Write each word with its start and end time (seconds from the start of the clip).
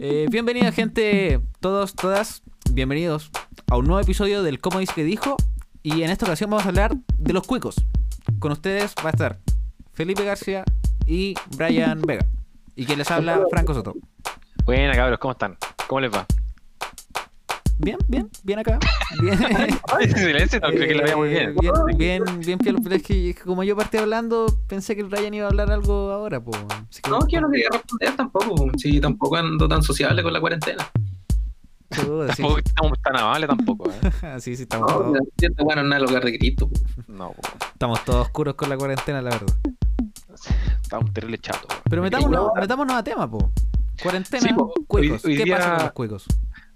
Eh, 0.00 0.26
bienvenida 0.30 0.70
gente, 0.70 1.40
todos, 1.58 1.94
todas, 1.94 2.44
bienvenidos 2.70 3.32
a 3.68 3.76
un 3.76 3.86
nuevo 3.86 4.00
episodio 4.00 4.44
del 4.44 4.60
Cómo 4.60 4.78
dice 4.78 4.92
que 4.94 5.02
dijo. 5.02 5.36
Y 5.82 6.02
en 6.02 6.10
esta 6.10 6.24
ocasión 6.24 6.50
vamos 6.50 6.66
a 6.66 6.68
hablar 6.68 6.94
de 7.18 7.32
los 7.32 7.44
cuicos. 7.44 7.84
Con 8.38 8.52
ustedes 8.52 8.94
va 9.04 9.08
a 9.08 9.10
estar 9.10 9.38
Felipe 9.92 10.24
García 10.24 10.64
y 11.04 11.34
Brian 11.56 12.00
Vega. 12.02 12.26
Y 12.76 12.86
quien 12.86 12.98
les 12.98 13.10
habla, 13.10 13.40
Franco 13.50 13.74
Soto. 13.74 13.94
Buena, 14.64 14.94
cabros, 14.94 15.18
¿cómo 15.18 15.32
están? 15.32 15.56
¿Cómo 15.88 16.00
les 16.00 16.12
va? 16.12 16.26
Bien, 17.80 17.96
bien, 18.08 18.28
bien 18.42 18.58
acá. 18.58 18.78
Bien. 19.22 19.38
Ay, 19.98 20.08
silencio, 20.16 20.58
no 20.60 20.68
creo 20.68 20.88
que 20.88 20.94
lo 20.94 21.04
vea 21.04 21.16
muy 21.16 21.28
bien. 21.28 21.50
Eh, 21.50 21.54
Bien, 21.60 21.72
bien, 21.96 22.22
bien, 22.40 22.58
piola, 22.58 22.80
pero 22.82 22.96
es 22.96 23.02
que 23.02 23.34
como 23.44 23.62
yo 23.62 23.76
partí 23.76 23.98
hablando, 23.98 24.46
pensé 24.66 24.96
que 24.96 25.04
Brian 25.04 25.32
iba 25.34 25.46
a 25.46 25.50
hablar 25.50 25.70
algo 25.70 26.10
ahora, 26.10 26.40
pues. 26.42 26.58
No, 27.08 27.20
que 27.20 27.36
yo 27.36 27.40
no 27.40 27.50
quería 27.50 27.68
responder 27.70 28.16
tampoco. 28.16 28.70
Sí, 28.76 29.00
tampoco 29.00 29.36
ando 29.36 29.68
tan 29.68 29.82
sociable 29.82 30.22
con 30.22 30.32
la 30.32 30.40
cuarentena. 30.40 30.90
Sí, 31.90 32.02
Tampoco 32.36 32.58
estamos 32.58 32.98
tan 33.02 33.16
amables 33.16 33.48
tampoco, 33.48 33.90
¿eh? 33.90 34.10
sí, 34.40 34.56
sí, 34.56 34.64
estamos, 34.64 34.90
No, 34.92 34.96
todos, 34.98 35.18
bueno, 35.64 35.82
no 35.84 35.94
es 35.96 36.02
lugar 36.02 36.24
de 36.24 36.32
grito. 36.32 36.68
No, 37.06 37.30
po. 37.30 37.42
estamos 37.72 38.04
todos 38.04 38.26
oscuros 38.26 38.54
con 38.56 38.68
la 38.68 38.76
cuarentena, 38.76 39.22
la 39.22 39.30
verdad. 39.30 39.56
estamos 40.82 41.12
terrible 41.14 41.38
chato. 41.38 41.66
Pero 41.88 42.02
metámonos, 42.02 42.50
no. 42.54 42.60
metámonos 42.60 42.94
a 42.96 43.02
tema, 43.02 43.30
po. 43.30 43.52
Cuarentena, 44.02 44.42
Sí, 44.48 44.52
po. 44.54 44.72
cuicos. 44.86 45.24
Hoy- 45.24 45.32
hoy 45.32 45.38
¿Qué 45.38 45.44
día- 45.44 45.56
pasa 45.56 45.74
con 45.76 45.82
los 45.84 45.92
cuicos? 45.92 46.26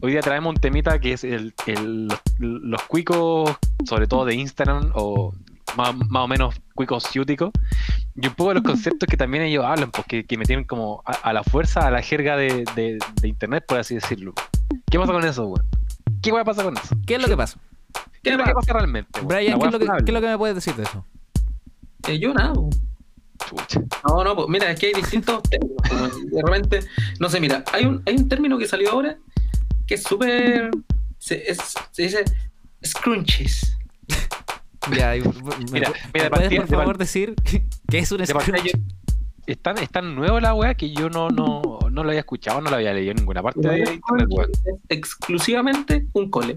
Hoy 0.05 0.11
día 0.13 0.21
traemos 0.21 0.51
un 0.51 0.61
temita 0.61 0.99
que 0.99 1.13
es 1.13 1.23
el, 1.25 1.55
el- 1.67 2.09
los, 2.09 2.21
los 2.41 2.83
cuicos, 2.85 3.51
sobre 3.85 4.07
todo 4.09 4.25
de 4.25 4.35
Instagram, 4.35 4.91
o 4.95 5.33
más, 5.77 5.95
más 6.09 6.25
o 6.25 6.29
menos 6.29 6.57
cuicos 6.75 7.05
ciúticos, 7.05 7.51
y 8.17 8.27
un 8.27 8.35
poco 8.35 8.49
de 8.51 8.55
los 8.57 8.65
conceptos 8.65 9.07
que 9.09 9.17
también 9.17 9.45
ellos 9.45 9.65
hablan, 9.65 9.91
porque 9.93 10.25
que 10.27 10.37
me 10.37 10.45
tienen 10.45 10.65
como 10.65 11.03
a, 11.07 11.13
a 11.13 11.33
la 11.33 11.45
fuerza, 11.45 11.87
a 11.87 11.91
la 11.93 12.03
jerga 12.03 12.37
de, 12.37 12.65
de- 12.75 12.99
de 13.21 13.29
internet, 13.29 13.65
por 13.67 13.79
así 13.79 13.95
decirlo. 13.95 14.35
¿Qué 14.91 14.99
pasa 14.99 15.13
con 15.13 15.25
eso, 15.25 15.47
weón? 15.47 15.67
¿Qué 16.21 16.33
weón 16.33 16.45
pasa 16.45 16.65
con 16.65 16.77
eso? 16.77 16.97
¿Qué 17.07 17.15
es 17.15 17.23
lo 17.23 17.29
que 17.29 17.37
pasa? 17.37 17.61
¿Qué 18.25 18.31
es 18.31 18.37
lo 18.37 18.45
que 18.45 18.53
pasa 18.53 18.73
realmente? 18.73 19.21
weón? 19.21 19.29
Brian, 19.29 19.59
¿qué 19.61 19.67
es, 19.67 19.73
lo 19.73 19.79
que, 19.79 19.87
qué 19.87 19.93
es 20.11 20.13
lo 20.15 20.21
que 20.21 20.27
me 20.27 20.39
puedes 20.39 20.57
decir 20.57 20.75
de 20.75 20.83
eso? 20.83 21.05
Eh, 22.09 22.19
yo 22.19 22.35
nada. 22.35 22.55
No, 24.09 24.25
no, 24.25 24.35
pues 24.37 24.49
mira, 24.49 24.71
es 24.71 24.81
que 24.81 24.87
hay 24.87 24.93
distintos 24.95 25.43
términos. 25.45 25.81
De 26.27 26.43
repente, 26.43 26.81
no 27.21 27.29
sé, 27.29 27.41
mira, 27.41 27.63
hay 27.73 27.85
un, 27.87 28.03
hay 28.07 28.17
un 28.17 28.29
término 28.29 28.59
que 28.59 28.67
salió 28.67 28.91
ahora 28.91 29.17
que 29.87 29.95
es 29.95 30.03
súper. 30.03 30.71
Se, 31.19 31.51
es- 31.51 31.75
se 31.91 32.03
dice 32.03 32.25
scrunchies. 32.85 33.79
Ya, 34.97 35.17
y- 35.17 35.21
¿me, 35.23 35.27
Mira, 35.71 35.71
mira, 35.73 35.93
¿me 36.13 36.23
de 36.23 36.31
puedes 36.31 36.31
partida- 36.31 36.61
por 36.61 36.69
de 36.69 36.77
favor 36.77 36.99
decir 36.99 37.35
qué 37.89 37.99
es 37.99 38.11
un 38.13 38.19
De 38.19 38.27
partida, 38.35 38.59
scrunch? 38.59 38.73
yo- 38.75 38.83
es 39.47 39.61
tan, 39.61 39.77
es 39.79 39.91
tan 39.91 40.15
nuevo 40.15 40.39
la 40.41 40.55
weá 40.55 40.75
que 40.75 40.93
yo 40.93 41.11
no, 41.11 41.29
no, 41.29 41.63
no 41.91 42.03
lo 42.05 42.11
había 42.11 42.21
escuchado, 42.21 42.61
no 42.61 42.71
lo 42.71 42.77
había 42.77 42.93
leído 42.95 43.11
en 43.11 43.17
ninguna 43.19 43.43
parte 43.43 43.61
de 43.69 43.79
internet, 43.95 44.51
exclusivamente 44.89 46.07
un 46.13 46.31
cole. 46.31 46.57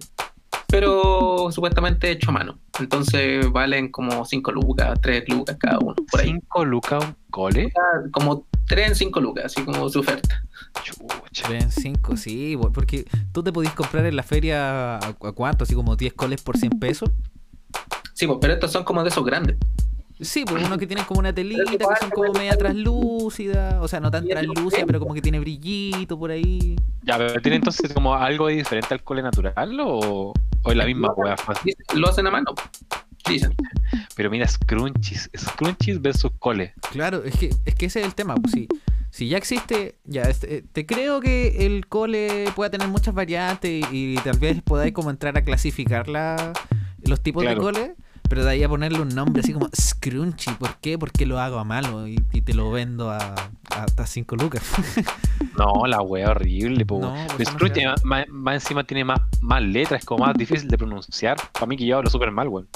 Pero 0.68 1.50
supuestamente 1.52 2.12
hecho 2.12 2.30
a 2.30 2.34
mano. 2.34 2.60
Entonces 2.80 3.50
valen 3.52 3.90
como 3.92 4.26
5 4.26 4.52
lucas, 4.52 5.00
3 5.02 5.24
lucas 5.30 5.58
cada 5.60 5.80
uno. 5.80 5.96
Por 6.12 6.20
ahí. 6.22 6.28
¿Cinco 6.28 6.66
lucas 6.66 7.04
un 7.04 7.16
cole? 7.32 7.72
Como 8.12 8.48
3 8.68 8.90
en 8.90 8.96
5 8.96 9.20
lucas, 9.22 9.46
así 9.46 9.64
como 9.64 9.88
su 9.90 10.00
oferta. 10.00 10.44
Chucha. 10.84 11.50
Ven, 11.50 11.72
5, 11.72 12.18
sí, 12.18 12.58
porque 12.74 13.06
tú 13.32 13.44
te 13.44 13.52
podías 13.52 13.74
comprar 13.74 14.06
en 14.06 14.16
la 14.16 14.24
feria 14.24 14.96
a, 14.98 15.08
a 15.08 15.14
cuánto, 15.14 15.64
así 15.64 15.74
como 15.76 15.96
10 15.96 16.14
coles 16.14 16.42
por 16.42 16.58
100 16.58 16.80
pesos. 16.80 17.10
Sí, 18.14 18.28
pues, 18.28 18.38
pero 18.42 18.54
estos 18.54 18.72
son 18.72 18.84
como 18.84 19.04
de 19.04 19.10
esos 19.10 19.26
grandes. 19.26 19.58
Sí, 20.22 20.46
pues 20.48 20.64
unos 20.66 20.78
que 20.78 20.88
tienen 20.88 21.04
como 21.04 21.20
una 21.20 21.34
telita, 21.34 21.64
que 21.70 21.78
son 22.00 22.10
como 22.12 22.32
media 22.32 22.56
translúcida, 22.56 23.80
o 23.82 23.88
sea, 23.90 24.00
no 24.00 24.10
tan 24.10 24.26
translúcida, 24.26 24.86
pero 24.86 25.00
como 25.00 25.14
que 25.14 25.22
tiene 25.22 25.42
brillito 25.42 26.18
por 26.18 26.32
ahí. 26.32 26.78
Ya, 27.04 27.18
pero 27.18 27.42
¿tiene 27.42 27.58
entonces 27.58 27.92
como 27.92 28.16
algo 28.16 28.48
diferente 28.48 28.94
al 28.94 29.04
cole 29.04 29.22
natural 29.22 29.78
o, 29.82 30.32
o 30.64 30.72
es 30.72 30.76
la 30.78 30.86
misma 30.86 31.12
weá? 31.18 31.36
Dicen- 31.66 32.00
Lo 32.00 32.08
hacen 32.10 32.26
a 32.28 32.32
mano. 32.32 32.54
Dicen. 33.28 33.54
Pero 34.16 34.30
mira, 34.30 34.48
scrunchies, 34.48 35.30
scrunchies 35.38 36.02
versus 36.02 36.32
cole. 36.40 36.74
Claro, 36.92 37.22
es 37.26 37.36
que, 37.38 37.50
es 37.66 37.76
que 37.76 37.88
ese 37.88 38.00
es 38.00 38.06
el 38.06 38.16
tema. 38.16 38.36
Pues, 38.36 38.54
si, 38.54 38.68
si 39.16 39.30
ya 39.30 39.38
existe, 39.38 39.96
ya 40.04 40.24
este, 40.24 40.58
eh, 40.58 40.64
te 40.74 40.86
creo 40.86 41.22
que 41.22 41.66
el 41.66 41.88
cole 41.88 42.50
pueda 42.54 42.70
tener 42.70 42.90
muchas 42.90 43.14
variantes 43.14 43.86
y, 43.90 44.14
y 44.14 44.16
tal 44.18 44.38
vez 44.40 44.62
podáis 44.62 44.92
como 44.94 45.10
entrar 45.10 45.38
a 45.38 45.42
clasificar 45.44 46.10
la- 46.10 46.52
los 47.04 47.22
tipos 47.22 47.44
Claro. 47.44 47.56
de 47.56 47.62
cole, 47.64 47.96
pero 48.28 48.44
de 48.44 48.50
ahí 48.52 48.64
a 48.64 48.68
ponerle 48.68 49.00
un 49.00 49.08
nombre 49.16 49.40
así 49.42 49.54
como 49.54 49.70
Scrunchy. 49.74 50.52
¿Por 50.60 50.76
qué? 50.80 50.98
Porque 50.98 51.26
lo 51.26 51.40
hago 51.40 51.60
a 51.60 51.64
malo 51.64 52.08
y, 52.10 52.22
y 52.34 52.42
te 52.42 52.54
lo 52.54 52.72
vendo 52.72 53.10
a 53.10 53.36
hasta 53.74 54.06
5 54.06 54.36
lucas. 54.36 54.64
No, 55.58 55.86
la 55.88 56.02
weá 56.02 56.32
horrible, 56.32 56.86
po. 56.86 57.00
No, 57.00 57.16
no 57.16 57.38
se 57.38 57.86
más, 57.86 58.04
más- 58.04 58.28
más 58.30 58.56
encima 58.56 58.84
tiene 58.84 59.06
más, 59.06 59.22
más 59.42 59.62
letras, 59.62 60.02
es 60.02 60.06
como 60.06 60.26
más 60.26 60.36
difícil 60.36 60.68
de 60.68 60.78
pronunciar. 60.78 61.38
Para 61.54 61.66
mí 61.68 61.78
que 61.78 61.86
yo 61.86 61.96
hablo 61.98 62.10
súper 62.10 62.30
mal, 62.32 62.50
weón. 62.50 62.68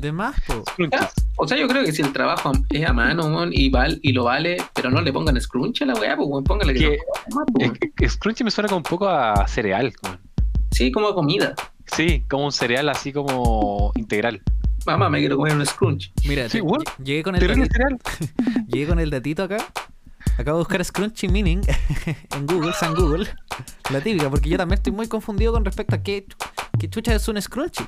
De 0.00 0.10
más, 0.10 0.34
po. 0.48 0.64
Scrunchies. 0.72 1.12
O 1.36 1.48
sea, 1.48 1.58
yo 1.58 1.66
creo 1.66 1.84
que 1.84 1.92
si 1.92 2.00
el 2.02 2.12
trabajo 2.12 2.52
es 2.70 2.86
a 2.86 2.92
mano 2.92 3.46
y, 3.50 3.68
val, 3.68 3.98
y 4.02 4.12
lo 4.12 4.24
vale, 4.24 4.56
pero 4.72 4.90
no 4.90 5.00
le 5.00 5.12
pongan 5.12 5.40
scrunch 5.40 5.82
a 5.82 5.86
la 5.86 5.94
weá, 5.94 6.16
pues 6.16 6.28
weón, 6.28 6.44
póngale 6.44 6.74
que 6.74 6.78
Que- 6.80 6.98
no 7.30 7.36
más, 7.36 7.44
pues, 7.52 7.70
Es 7.80 7.90
que- 7.96 8.08
Scrunchie 8.08 8.44
me 8.44 8.50
suena 8.50 8.68
como 8.68 8.78
un 8.78 8.82
poco 8.84 9.08
a 9.08 9.46
cereal. 9.48 9.92
Sí, 10.70 10.92
como 10.92 11.12
comida. 11.14 11.54
Sí, 11.94 12.24
como 12.30 12.46
un 12.46 12.52
cereal 12.52 12.88
así 12.88 13.12
como 13.12 13.92
integral. 13.96 14.42
Mamá, 14.86 15.08
me 15.10 15.18
quiero 15.18 15.36
comer 15.36 15.54
un 15.56 15.64
scrunch. 15.66 16.12
Mira, 16.28 16.48
Sí, 16.48 16.60
te- 16.60 17.02
llegué 17.04 17.22
con 17.22 17.34
el 17.34 17.40
datito, 17.46 17.66
cereal. 17.72 17.98
llegué 18.68 18.86
con 18.86 18.98
el 19.00 19.10
datito 19.10 19.42
acá. 19.44 19.56
Acabo 20.38 20.58
de 20.58 20.62
buscar 20.64 20.84
Scrunchy 20.84 21.28
Meaning 21.28 21.62
en 22.36 22.46
Google, 22.46 22.72
San 22.72 22.94
Google. 22.94 23.28
La 23.90 24.00
típica, 24.00 24.28
porque 24.30 24.48
yo 24.48 24.56
también 24.56 24.78
estoy 24.78 24.92
muy 24.92 25.06
confundido 25.08 25.52
con 25.52 25.64
respecto 25.64 25.94
a 25.96 26.02
qué, 26.02 26.26
qué 26.78 26.88
chucha 26.88 27.14
es 27.14 27.26
un 27.28 27.40
Scrunchy. 27.40 27.84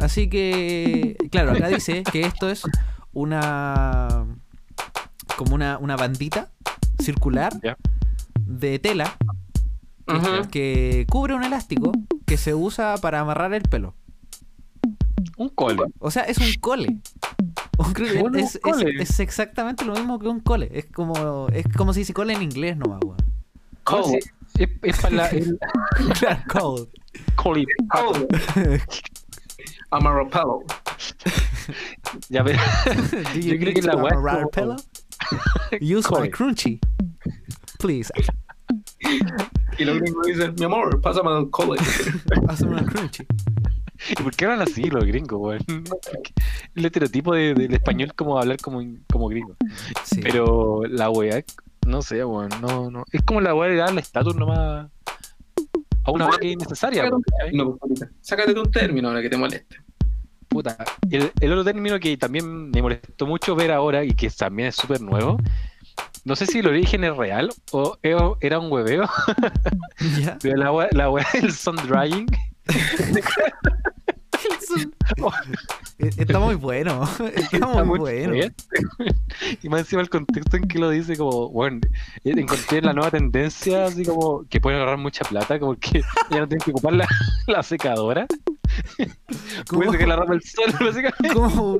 Así 0.00 0.28
que, 0.28 1.16
claro, 1.30 1.52
acá 1.52 1.68
dice 1.68 2.02
que 2.10 2.22
esto 2.22 2.48
es 2.48 2.62
una. 3.12 4.26
como 5.36 5.54
una, 5.54 5.78
una 5.78 5.96
bandita 5.96 6.50
circular 7.00 7.52
de 8.46 8.78
tela 8.78 9.16
que 10.50 11.06
cubre 11.08 11.34
un 11.34 11.44
elástico 11.44 11.92
que 12.26 12.36
se 12.36 12.54
usa 12.54 12.96
para 12.98 13.20
amarrar 13.20 13.52
el 13.54 13.62
pelo. 13.62 13.94
Un 15.36 15.48
cole. 15.50 15.78
O 15.98 16.10
sea, 16.10 16.22
es 16.24 16.38
un 16.38 16.52
cole. 16.60 16.98
Un 17.78 17.92
cole- 17.94 18.20
Bueno, 18.20 18.38
un 18.38 18.44
es, 18.44 18.56
es- 18.56 18.60
cole. 18.60 19.02
es 19.02 19.20
exactamente 19.20 19.84
lo 19.84 19.94
mismo 19.94 20.18
que 20.18 20.28
un 20.28 20.40
cole. 20.40 20.68
Es 20.72 20.86
como, 20.86 21.48
es 21.48 21.64
como 21.76 21.92
si 21.94 22.04
se 22.04 22.12
cole 22.12 22.34
en 22.34 22.42
inglés 22.42 22.76
nomás, 22.76 23.00
weón. 23.04 23.16
Cold. 23.84 24.16
Es, 24.58 24.68
es 24.82 24.98
para 25.00 25.14
la, 25.16 25.28
el 25.28 25.58
Claro, 26.18 26.42
cole. 26.48 26.88
cole. 27.36 27.66
Cold. 27.88 28.26
Amaropelo. 29.90 30.60
Ya 32.28 32.42
ves. 32.42 32.58
Yo 33.34 33.58
creo 33.58 33.74
que 33.74 33.82
la 33.82 34.48
pelo? 34.50 34.76
Use 35.80 36.08
my 36.20 36.28
crunchy. 36.28 36.80
Please, 37.78 38.12
Y 39.78 39.84
los 39.84 39.98
gringos 39.98 40.26
dicen, 40.26 40.54
mi 40.58 40.64
amor, 40.64 41.00
pásame 41.00 41.30
al 41.30 41.48
cole. 41.50 41.80
hazme 42.48 42.70
una 42.70 42.84
crunchy. 42.84 43.26
¿Y 44.10 44.22
por 44.22 44.34
qué 44.34 44.46
hablan 44.46 44.62
así 44.62 44.82
los 44.84 45.04
gringos, 45.04 45.38
weón? 45.40 45.84
El 46.74 46.84
estereotipo 46.84 47.34
de- 47.34 47.54
del 47.54 47.72
español 47.74 48.12
como 48.14 48.38
hablar 48.38 48.58
como, 48.58 48.82
como 49.10 49.28
gringo. 49.28 49.56
Sí. 50.04 50.20
Pero 50.22 50.82
la 50.88 51.10
weá, 51.10 51.42
no 51.86 52.02
sé, 52.02 52.24
weón, 52.24 52.48
no, 52.60 52.90
no. 52.90 53.04
Es 53.12 53.22
como 53.22 53.40
la 53.40 53.54
weá 53.54 53.70
de 53.70 53.76
darle 53.76 54.00
estatus 54.00 54.34
nomás 54.36 54.88
a 56.04 56.10
una 56.10 56.26
weá 56.28 56.38
que 56.38 56.48
es 56.48 56.52
innecesaria, 56.54 57.02
¿cachai? 57.04 57.52
No, 57.56 57.76
pues. 57.76 58.04
Sácate 58.20 58.54
de 58.54 58.60
un 58.60 58.70
término 58.70 59.08
ahora 59.08 59.22
que 59.22 59.30
te 59.30 59.36
moleste. 59.36 59.76
Puta. 60.48 60.76
El, 61.10 61.30
el 61.40 61.52
otro 61.52 61.64
término 61.64 61.98
que 62.00 62.16
también 62.16 62.70
me 62.70 62.82
molestó 62.82 63.26
mucho 63.26 63.54
ver 63.54 63.70
ahora 63.70 64.04
y 64.04 64.12
que 64.12 64.28
también 64.30 64.68
es 64.68 64.76
súper 64.76 65.00
nuevo. 65.00 65.38
No 66.24 66.36
sé 66.36 66.46
si 66.46 66.58
el 66.58 66.66
origen 66.66 67.04
es 67.04 67.16
real 67.16 67.50
o 67.72 67.96
e- 68.02 68.16
era 68.40 68.58
un 68.58 68.70
hueveo, 68.70 69.08
¿Ya? 70.20 70.38
pero 70.42 70.56
la 70.56 70.88
la 70.92 71.10
weá 71.10 71.26
del 71.34 71.52
sun 71.52 71.76
drying. 71.76 72.26
Eh, 75.98 76.10
Está 76.16 76.38
muy 76.38 76.54
bueno. 76.54 77.02
Está 77.34 77.56
Está 77.56 77.84
muy 77.84 77.98
bueno. 77.98 78.32
bien. 78.32 78.54
Y 79.62 79.68
más 79.68 79.80
encima 79.80 80.02
el 80.02 80.10
contexto 80.10 80.56
en 80.56 80.68
que 80.68 80.78
lo 80.78 80.90
dice, 80.90 81.16
como, 81.16 81.48
bueno, 81.50 81.80
eh, 82.24 82.32
encontré 82.36 82.82
la 82.82 82.92
nueva 82.92 83.10
tendencia, 83.10 83.86
así 83.86 84.04
como 84.04 84.44
que 84.48 84.60
pueden 84.60 84.80
ahorrar 84.80 84.98
mucha 84.98 85.24
plata, 85.24 85.58
como 85.58 85.74
que 85.76 86.00
ya 86.30 86.40
no 86.40 86.48
tienen 86.48 86.60
que 86.64 86.70
ocupar 86.70 86.92
la, 86.92 87.08
la 87.46 87.62
secadora. 87.62 88.26
¿Cómo? 89.68 89.80
Pueden 89.82 89.92
sacar 89.92 90.08
la 90.08 90.16
ropa 90.16 90.32
al 90.34 90.42
sol, 90.42 90.72
básicamente. 90.80 91.34
¿Cómo? 91.34 91.78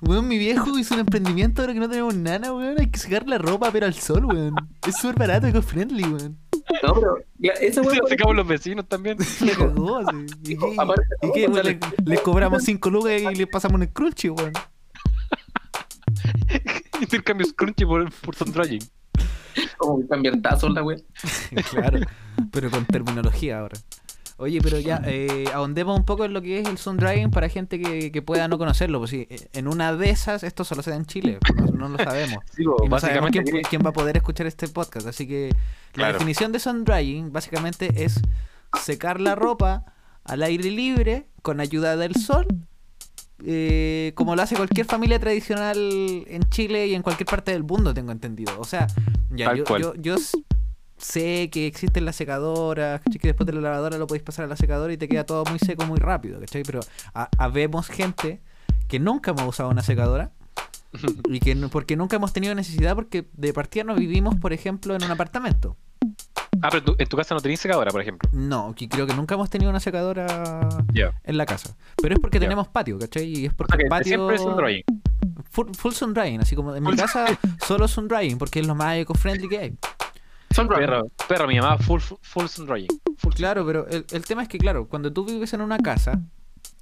Weón, 0.00 0.26
mi 0.26 0.36
viejo 0.38 0.76
hizo 0.78 0.94
un 0.94 1.00
emprendimiento 1.00 1.62
ahora 1.62 1.74
que 1.74 1.80
no 1.80 1.88
tenemos 1.88 2.14
nada, 2.14 2.52
weón. 2.52 2.76
Hay 2.78 2.90
que 2.90 2.98
sacar 2.98 3.28
la 3.28 3.38
ropa, 3.38 3.70
pero 3.70 3.86
al 3.86 3.94
sol, 3.94 4.24
weón. 4.24 4.54
Es 4.86 4.96
súper 4.96 5.16
barato, 5.16 5.46
eco-friendly, 5.46 6.02
weón. 6.04 6.38
No, 6.82 6.94
pero 6.94 7.16
la- 7.38 7.52
esa 7.54 7.82
weá. 7.82 8.00
la 8.02 8.08
secamos 8.08 8.36
los 8.36 8.46
vecinos 8.46 8.88
también. 8.88 9.16
Le 9.40 9.52
cagó, 9.52 9.96
así. 9.98 10.26
¿Y 10.52 10.56
qué, 10.56 10.74
Aparte, 10.78 11.02
y 11.22 11.32
qué, 11.32 11.48
no, 11.48 11.54
weón? 11.54 11.66
Le, 11.66 11.78
le 12.04 12.18
cobramos 12.18 12.62
5 12.64 12.90
lucas 12.90 13.20
y 13.20 13.34
le 13.34 13.46
pasamos 13.46 13.80
un 13.80 13.86
crunchy, 13.88 14.28
weón. 14.30 14.52
Intercambio 17.00 17.46
scrunchy 17.46 17.84
por, 17.84 18.10
por 18.12 18.34
sun 18.34 18.52
drying. 18.52 18.82
Como 19.76 20.06
cambiar 20.08 20.40
tazos 20.40 20.72
la 20.72 20.82
wea. 20.82 20.98
claro, 21.70 22.00
pero 22.50 22.70
con 22.70 22.84
terminología 22.86 23.58
ahora. 23.58 23.76
Oye, 24.38 24.60
pero 24.60 24.78
ya, 24.80 25.00
eh, 25.04 25.44
ahondemos 25.52 25.96
un 25.98 26.04
poco 26.04 26.24
en 26.24 26.32
lo 26.32 26.42
que 26.42 26.58
es 26.58 26.66
el 26.68 26.78
sun 26.78 26.96
drying 26.96 27.30
para 27.30 27.48
gente 27.48 27.80
que, 27.80 28.10
que 28.10 28.22
pueda 28.22 28.48
no 28.48 28.58
conocerlo. 28.58 28.98
Pues 28.98 29.10
sí, 29.10 29.28
en 29.52 29.68
una 29.68 29.94
de 29.94 30.10
esas, 30.10 30.42
esto 30.42 30.64
solo 30.64 30.82
se 30.82 30.90
da 30.90 30.96
en 30.96 31.06
Chile, 31.06 31.38
no, 31.54 31.66
no 31.66 31.88
lo 31.90 31.98
sabemos. 31.98 32.42
Sí, 32.56 32.64
po, 32.64 32.76
Y 32.84 32.88
no 32.88 32.98
sabemos 32.98 33.30
quién, 33.30 33.44
quién 33.68 33.82
va 33.84 33.90
a 33.90 33.92
poder 33.92 34.16
escuchar 34.16 34.46
este 34.46 34.68
podcast. 34.68 35.06
Así 35.06 35.28
que 35.28 35.50
la 35.94 36.12
definición 36.12 36.50
de 36.52 36.58
sun 36.58 36.84
drying 36.84 37.30
básicamente 37.32 38.04
es 38.04 38.20
secar 38.80 39.20
la 39.20 39.34
ropa 39.34 39.84
al 40.24 40.42
aire 40.42 40.70
libre 40.70 41.28
con 41.42 41.60
ayuda 41.60 41.96
del 41.96 42.14
sol. 42.16 42.46
eh, 43.44 44.12
como 44.14 44.36
lo 44.36 44.42
hace 44.42 44.56
cualquier 44.56 44.86
familia 44.86 45.18
tradicional 45.18 45.76
en 46.26 46.42
Chile 46.50 46.86
y 46.86 46.94
en 46.94 47.02
cualquier 47.02 47.26
parte 47.26 47.50
del 47.52 47.64
mundo, 47.64 47.92
tengo 47.92 48.12
entendido. 48.12 48.58
O 48.58 48.64
sea, 48.64 48.86
ya, 49.30 49.54
yo, 49.54 49.64
yo, 49.78 49.94
yo 49.96 50.16
sé 51.02 51.50
que 51.50 51.66
existen 51.66 52.04
las 52.04 52.16
secadoras, 52.16 53.00
¿cachai? 53.02 53.18
que 53.18 53.28
después 53.28 53.46
de 53.46 53.52
la 53.52 53.60
lavadora 53.60 53.98
lo 53.98 54.06
podéis 54.06 54.22
pasar 54.22 54.44
a 54.46 54.48
la 54.48 54.56
secadora 54.56 54.92
y 54.92 54.96
te 54.96 55.08
queda 55.08 55.24
todo 55.24 55.44
muy 55.50 55.58
seco 55.58 55.84
muy 55.84 55.98
rápido, 55.98 56.40
¿cachai? 56.40 56.62
Pero 56.62 56.80
ha- 57.14 57.28
habemos 57.38 57.88
gente 57.88 58.40
que 58.88 58.98
nunca 58.98 59.32
hemos 59.32 59.42
usado 59.46 59.68
una 59.68 59.82
secadora 59.82 60.30
y 61.28 61.40
que 61.40 61.56
porque 61.70 61.96
nunca 61.96 62.16
hemos 62.16 62.32
tenido 62.32 62.54
necesidad 62.54 62.94
porque 62.94 63.26
de 63.32 63.52
partida 63.52 63.84
no 63.84 63.94
vivimos, 63.94 64.36
por 64.36 64.52
ejemplo, 64.52 64.94
en 64.94 65.02
un 65.04 65.10
apartamento. 65.10 65.76
Ah, 66.60 66.68
pero 66.70 66.84
tú- 66.84 66.96
en 66.98 67.08
tu 67.08 67.16
casa 67.16 67.34
no 67.34 67.40
tenés 67.40 67.58
secadora, 67.60 67.90
por 67.90 68.00
ejemplo. 68.02 68.28
No, 68.32 68.74
que 68.74 68.88
creo 68.88 69.06
que 69.06 69.14
nunca 69.14 69.34
hemos 69.34 69.48
tenido 69.50 69.70
una 69.70 69.80
secadora 69.80 70.68
en 71.24 71.36
la 71.38 71.46
casa. 71.46 71.76
Pero 72.00 72.14
es 72.14 72.20
porque 72.20 72.38
tenemos 72.38 72.68
patio, 72.68 72.98
¿cachai? 72.98 73.24
Y 73.24 73.46
es 73.46 73.52
O 73.52 73.56
porque 73.56 73.72
sea, 73.72 73.78
que 73.78 73.82
el 73.84 73.88
patio... 73.88 74.04
siempre 74.16 74.36
es 74.36 74.42
un 74.42 74.56
drying. 74.56 74.82
Full, 75.50 75.66
full 75.76 75.92
sun 75.92 76.14
drying, 76.14 76.40
así 76.40 76.54
como 76.54 76.74
en 76.74 76.82
mi 76.84 76.94
casa 76.96 77.24
solo 77.66 77.88
sun 77.88 78.06
drying 78.08 78.36
porque 78.38 78.60
es 78.60 78.66
lo 78.66 78.74
más 78.74 78.96
eco-friendly 78.96 79.48
que 79.48 79.58
hay. 79.58 79.76
Perro, 80.76 81.02
perro, 81.28 81.46
mi 81.46 81.58
mamá 81.58 81.78
full, 81.78 82.00
full. 82.00 82.46
Full 83.18 83.32
Claro, 83.34 83.64
pero 83.66 83.86
el, 83.88 84.04
el 84.10 84.24
tema 84.24 84.42
es 84.42 84.48
que, 84.48 84.58
claro, 84.58 84.88
cuando 84.88 85.12
tú 85.12 85.24
vives 85.24 85.52
en 85.52 85.60
una 85.60 85.78
casa 85.78 86.20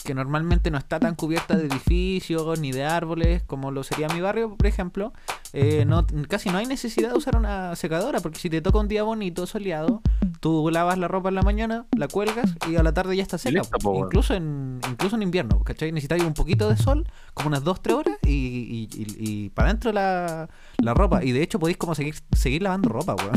que 0.04 0.14
normalmente 0.14 0.70
no 0.70 0.78
está 0.78 0.98
tan 0.98 1.14
cubierta 1.14 1.56
de 1.56 1.66
edificios 1.66 2.58
ni 2.58 2.72
de 2.72 2.84
árboles 2.84 3.42
como 3.46 3.70
lo 3.70 3.82
sería 3.82 4.08
mi 4.08 4.20
barrio, 4.20 4.56
por 4.56 4.66
ejemplo, 4.66 5.12
eh, 5.52 5.84
no, 5.86 6.06
casi 6.28 6.48
no 6.48 6.58
hay 6.58 6.66
necesidad 6.66 7.10
de 7.10 7.18
usar 7.18 7.36
una 7.36 7.76
secadora 7.76 8.20
porque 8.20 8.38
si 8.38 8.48
te 8.50 8.62
toca 8.62 8.78
un 8.78 8.88
día 8.88 9.02
bonito, 9.02 9.46
soleado, 9.46 10.00
tú 10.40 10.68
lavas 10.70 10.96
la 10.98 11.06
ropa 11.08 11.28
en 11.28 11.34
la 11.34 11.42
mañana, 11.42 11.86
la 11.96 12.08
cuelgas 12.08 12.54
y 12.68 12.76
a 12.76 12.82
la 12.82 12.92
tarde 12.94 13.16
ya 13.16 13.22
está 13.22 13.36
seca. 13.38 13.58
listo, 13.60 13.78
po, 13.78 13.90
weón. 13.90 14.06
incluso, 14.06 14.34
en, 14.34 14.80
incluso 14.88 15.16
en 15.16 15.22
invierno, 15.22 15.62
¿cachai? 15.64 15.92
Necesitas 15.92 16.20
un 16.22 16.34
poquito 16.34 16.68
de 16.68 16.76
sol, 16.76 17.06
como 17.34 17.48
unas 17.48 17.62
2-3 17.64 17.92
horas 17.94 18.18
y, 18.24 18.30
y, 18.30 18.88
y- 18.94 19.16
y 19.18 19.48
para 19.50 19.68
adentro 19.68 19.92
la, 19.92 20.48
la 20.78 20.94
ropa. 20.94 21.22
Y 21.24 21.32
de 21.32 21.42
hecho 21.42 21.58
podéis 21.58 21.76
como 21.76 21.94
seguir, 21.94 22.14
seguir 22.32 22.62
lavando 22.62 22.88
ropa, 22.88 23.14
weón. 23.16 23.34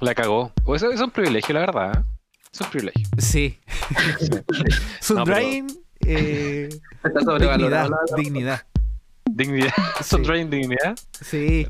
La 0.00 0.14
cagó. 0.14 0.52
Eso 0.74 0.90
es 0.90 1.00
un 1.00 1.10
privilegio, 1.10 1.54
la 1.54 1.60
verdad. 1.60 1.92
¿eh? 1.98 2.21
Es 2.52 2.60
un 2.60 2.70
privilegio. 2.70 3.08
Sí. 3.18 3.58
Sun 5.00 5.16
No, 5.18 5.24
pero- 5.24 5.36
drying, 5.38 5.66
eh, 6.06 6.68
dignidad, 7.40 7.90
dignidad. 8.16 8.62
Dignidad. 9.30 9.72
Sí. 9.98 10.04
Sun 10.04 10.22
drying 10.22 10.50
dignidad. 10.50 10.96
Sí. 11.20 11.66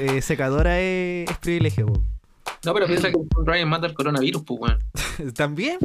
Eh, 0.00 0.20
secadora 0.20 0.80
es, 0.80 1.30
es 1.30 1.38
privilegio. 1.38 1.86
po. 1.86 2.02
No, 2.64 2.74
pero 2.74 2.86
piensa 2.86 3.10
que 3.10 3.16
Ryan 3.44 3.68
mata 3.68 3.86
el 3.86 3.94
coronavirus, 3.94 4.42
pues, 4.44 4.60
weón. 4.60 5.34
También, 5.34 5.78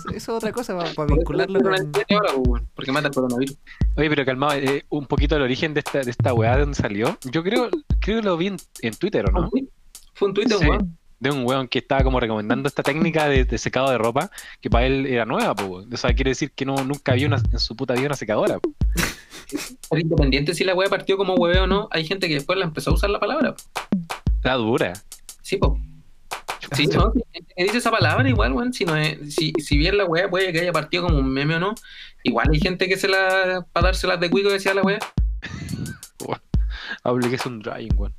sea, 0.00 0.16
eso 0.16 0.32
es 0.32 0.36
otra 0.38 0.52
cosa 0.52 0.76
para 0.76 0.90
eso 0.90 1.06
vincularlo 1.06 1.60
con... 1.60 1.72
coronavirus 1.72 2.04
ahora, 2.10 2.28
pues, 2.34 2.48
weón, 2.48 2.68
Porque 2.74 2.90
mata 2.92 3.08
el 3.08 3.14
coronavirus. 3.14 3.56
Oye, 3.96 4.08
pero 4.08 4.24
calmado, 4.24 4.54
eh, 4.58 4.84
un 4.88 5.06
poquito 5.06 5.36
el 5.36 5.42
origen 5.42 5.72
de 5.74 5.80
esta, 5.80 6.00
de 6.00 6.10
esta 6.10 6.34
weá 6.34 6.54
de 6.54 6.60
dónde 6.60 6.74
salió. 6.76 7.16
Yo 7.30 7.44
creo, 7.44 7.68
creo 8.00 8.20
que 8.20 8.26
lo 8.26 8.36
vi 8.36 8.48
en, 8.48 8.56
en 8.82 8.94
Twitter, 8.94 9.24
¿o 9.28 9.32
no? 9.32 9.50
Fue 10.14 10.28
un 10.28 10.34
Sí. 10.58 10.66
weón. 10.66 10.98
De 11.20 11.30
un 11.30 11.46
weón 11.46 11.68
que 11.68 11.78
estaba 11.78 12.02
como 12.02 12.20
recomendando 12.20 12.68
esta 12.68 12.82
técnica 12.82 13.28
de, 13.28 13.44
de 13.44 13.58
secado 13.58 13.90
de 13.90 13.98
ropa, 13.98 14.30
que 14.60 14.68
para 14.68 14.86
él 14.86 15.06
era 15.06 15.24
nueva, 15.24 15.54
weón. 15.62 15.92
O 15.92 15.96
sea, 15.96 16.12
quiere 16.12 16.32
decir 16.32 16.52
que 16.52 16.64
no, 16.64 16.76
nunca 16.84 17.12
había 17.12 17.26
una, 17.26 17.40
en 17.52 17.58
su 17.58 17.76
puta 17.76 17.94
vida 17.94 18.06
una 18.06 18.16
secadora. 18.16 18.58
po. 18.58 18.72
Pero 19.90 20.00
independiente 20.00 20.54
si 20.54 20.64
la 20.64 20.74
weá 20.74 20.88
partió 20.88 21.16
como 21.16 21.34
hueveo 21.34 21.64
o 21.64 21.66
no, 21.66 21.88
hay 21.90 22.04
gente 22.06 22.28
que 22.28 22.34
después 22.34 22.58
la 22.58 22.64
empezó 22.64 22.90
a 22.90 22.94
usar 22.94 23.10
la 23.10 23.20
palabra. 23.20 23.54
Era 24.42 24.54
dura. 24.54 24.92
Sí, 25.42 25.56
po. 25.56 25.78
Sí, 26.72 26.86
no, 26.94 27.12
dice 27.56 27.78
esa 27.78 27.90
palabra 27.90 28.28
igual, 28.28 28.52
weón. 28.52 28.72
Si, 28.72 28.84
no 28.84 28.96
es, 28.96 29.34
si, 29.34 29.52
si 29.58 29.76
bien 29.76 29.96
la 29.98 30.04
weá 30.04 30.28
puede 30.28 30.52
que 30.52 30.60
haya 30.60 30.72
partido 30.72 31.04
como 31.04 31.18
un 31.18 31.30
meme 31.30 31.56
o 31.56 31.60
no, 31.60 31.74
igual 32.22 32.48
hay 32.52 32.60
gente 32.60 32.88
que 32.88 32.96
se 32.96 33.08
la. 33.08 33.66
para 33.72 33.88
dárselas 33.88 34.20
de 34.20 34.30
cuico 34.30 34.50
decía 34.50 34.74
la 34.74 34.82
weá. 34.82 34.98
Hable 37.02 37.28
que 37.28 37.36
es 37.36 37.46
un 37.46 37.60
drying, 37.60 37.92
weón. 37.96 38.14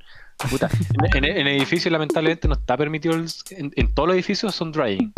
Puta, 0.50 0.70
en, 1.14 1.24
en- 1.26 1.38
en 1.38 1.48
edificios 1.48 1.92
lamentablemente 1.92 2.48
no 2.48 2.54
está 2.56 2.78
permitido 2.78 3.16
el- 3.16 3.30
en, 3.52 3.72
en 3.76 3.94
todos 3.94 4.08
los 4.08 4.16
edificios 4.16 4.54
son 4.54 4.72
drying. 4.72 5.12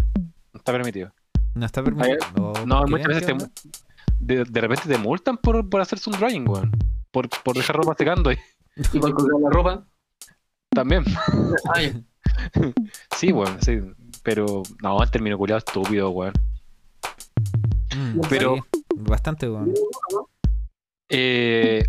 No 0.54 0.58
está 0.60 0.72
permitido. 0.72 1.12
No 1.56 1.66
está 1.66 1.84
permitido. 1.84 2.54
No, 2.66 2.84
muchas 2.86 3.08
veces 3.08 3.26
¿Qué 3.26 3.34
te, 3.34 3.50
de, 4.20 4.44
de 4.46 4.62
repente 4.62 4.88
te 4.88 4.98
multan 4.98 5.38
por, 5.38 5.68
por 5.70 5.82
hacerse 5.82 6.10
un 6.10 6.20
drying, 6.20 6.48
weón. 6.48 6.72
Por, 7.12 7.30
por 7.44 7.56
dejar 7.56 7.76
ropa 7.78 7.96
secando 7.98 8.32
y 8.32 8.38
Y 8.94 9.00
por 9.00 9.14
colgar 9.14 9.42
la 9.42 9.50
ropa. 9.50 9.88
también. 10.70 11.04
Ay, 11.74 12.04
Sí, 13.16 13.32
weón, 13.32 13.58
sí. 13.62 13.80
Pero 14.24 14.62
no, 14.84 15.02
el 15.02 15.10
término 15.12 15.38
culiado 15.38 15.58
estúpido, 15.60 16.10
weón. 16.12 16.34
Mm, 17.96 18.22
Pero- 18.30 18.56
sí, 18.72 18.84
bastante, 18.98 19.50
weón. 19.50 19.74
Eh, 21.10 21.84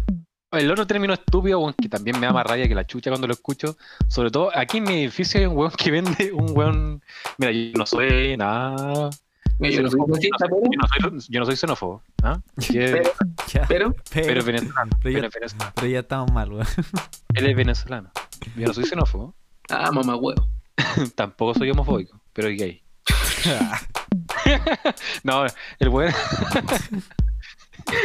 el 0.52 0.70
otro 0.70 0.86
término 0.86 1.12
estúpido, 1.14 1.58
weón, 1.60 1.74
que 1.74 1.88
también 1.88 2.18
me 2.18 2.26
da 2.26 2.32
más 2.32 2.46
rabia 2.46 2.66
que 2.68 2.74
la 2.74 2.86
chucha 2.86 3.10
cuando 3.10 3.26
lo 3.26 3.34
escucho. 3.34 3.76
Sobre 4.08 4.30
todo, 4.30 4.50
aquí 4.56 4.78
en 4.78 4.84
mi 4.84 4.94
edificio 5.02 5.40
hay 5.40 5.46
un 5.46 5.56
weón 5.56 5.72
que 5.72 5.90
vende 5.90 6.32
un 6.32 6.56
weón. 6.56 7.02
Mira, 7.36 7.52
yo 7.52 7.72
no 7.78 7.84
soy 7.86 8.36
nada. 8.36 9.10
mira, 9.58 9.74
yo 9.74 9.82
no 9.82 9.90
soy 9.90 10.00
Yo 10.00 10.30
no 10.30 10.88
soy, 11.10 11.26
yo 11.28 11.40
no 11.40 11.46
soy 11.46 11.56
xenófobo. 11.56 12.02
¿ah? 12.22 12.40
Pero- 12.68 13.02
Ya, 13.52 13.64
pero 13.68 13.94
pero 14.10 14.26
pero, 14.26 14.40
es 14.40 14.46
venezolano. 14.46 14.90
pero 15.02 15.10
ya- 15.20 15.28
venezolano. 15.32 15.72
pero 15.74 15.86
ya 15.86 15.98
estamos 16.00 16.32
mal, 16.32 16.52
weón. 16.52 16.66
Él 17.34 17.46
es 17.46 17.56
venezolano. 17.56 18.10
Yo 18.56 18.66
no 18.68 18.74
soy 18.74 18.84
xenófobo. 18.84 19.34
Ah, 19.70 19.90
mamá 19.92 20.16
huevo. 20.16 20.48
Tampoco 21.14 21.54
soy 21.58 21.70
homofóbico, 21.70 22.18
pero 22.32 22.48
es 22.48 22.58
gay. 22.58 22.82
No, 25.22 25.44
el 25.78 25.88
weón. 25.88 26.12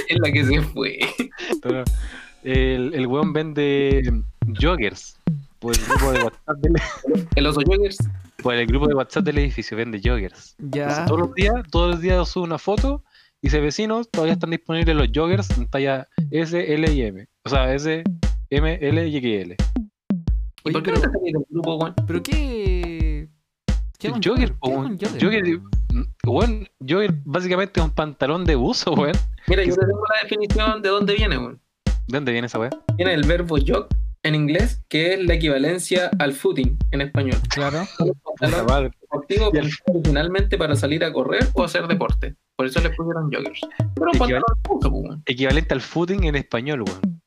Es 0.07 0.17
la 0.19 0.31
que 0.31 0.45
se 0.45 0.61
fue. 0.61 0.99
El, 2.43 2.93
el 2.93 3.07
weón 3.07 3.33
vende 3.33 4.23
joggers. 4.61 5.17
Por 5.59 5.73
el 5.75 5.81
grupo 5.85 6.11
de 6.11 6.23
WhatsApp 6.23 6.57
del, 6.59 6.73
El 7.35 7.47
oso 7.47 7.61
Joggers. 7.65 7.97
por 8.41 8.53
el 8.53 8.67
grupo 8.67 8.87
de 8.87 8.95
WhatsApp 8.95 9.23
del 9.23 9.37
edificio 9.37 9.77
vende 9.77 10.01
joggers. 10.03 10.55
ya. 10.59 11.05
Todos 11.05 11.19
los 11.21 11.33
días, 11.35 11.53
todos 11.71 11.91
los 11.91 12.01
días 12.01 12.27
sube 12.27 12.43
una 12.43 12.57
foto 12.57 13.01
y 13.41 13.47
dice 13.47 13.61
vecinos, 13.61 14.09
todavía 14.11 14.33
están 14.33 14.49
disponibles 14.49 14.95
los 14.95 15.07
joggers 15.15 15.49
en 15.57 15.67
talla 15.67 16.07
S, 16.31 16.73
L 16.73 16.91
y 16.93 17.01
M. 17.03 17.27
O 17.45 17.49
sea, 17.49 17.73
S, 17.73 18.03
M, 18.49 18.79
L 18.81 19.07
y 19.07 19.19
XL. 19.19 19.51
¿Y 19.51 19.57
Oye, 20.65 20.73
por 20.73 20.83
qué 20.83 20.91
pero- 20.91 20.95
no 20.95 21.01
te 21.01 21.17
salís 21.17 21.33
del 21.33 21.45
grupo, 21.49 21.75
weón? 21.75 21.93
¿Pero 22.07 22.23
qué? 22.23 23.29
¿Qué 23.99 24.07
El 24.07 24.13
jogger, 24.15 24.49
¿Qué 24.49 24.55
po, 24.59 24.67
es 24.69 24.73
weón. 24.77 24.85
un 24.91 24.99
jogger, 24.99 26.71
jogger 26.85 27.13
básicamente 27.23 27.79
es 27.79 27.85
un 27.85 27.91
pantalón 27.91 28.43
de 28.43 28.55
buzo, 28.55 28.93
weón. 28.93 29.15
Mira, 29.47 29.63
yo 29.63 29.75
te 29.75 29.85
tengo 29.85 30.03
la 30.09 30.23
definición 30.27 30.81
de 30.81 30.89
dónde 30.89 31.13
viene, 31.15 31.37
weón. 31.37 31.59
¿De 32.07 32.17
dónde 32.17 32.31
viene 32.31 32.47
esa 32.47 32.59
weá? 32.59 32.69
Viene 32.97 33.13
el 33.13 33.23
verbo 33.25 33.55
jog 33.65 33.87
en 34.23 34.35
inglés, 34.35 34.81
que 34.89 35.13
es 35.13 35.23
la 35.23 35.33
equivalencia 35.33 36.09
al 36.19 36.33
footing 36.33 36.77
en 36.91 37.01
español. 37.01 37.37
Claro. 37.49 37.85
Deportivo 38.41 39.51
originalmente 39.87 40.57
para 40.57 40.75
salir 40.75 41.03
a 41.03 41.11
correr 41.13 41.47
o 41.53 41.63
hacer 41.63 41.87
deporte. 41.87 42.35
Por 42.55 42.67
eso 42.67 42.79
le 42.81 42.89
pusieron 42.91 43.31
joggers. 43.31 43.61
Pero 43.95 44.07
un 44.11 44.15
Equival- 44.15 44.19
pantalón 44.19 44.43
de 44.63 44.69
buzo, 44.69 44.91
pues, 44.91 45.03
weón. 45.03 45.23
Equivalente 45.25 45.73
al 45.73 45.81
footing 45.81 46.23
en 46.25 46.35
español, 46.35 46.83
weón. 46.83 47.21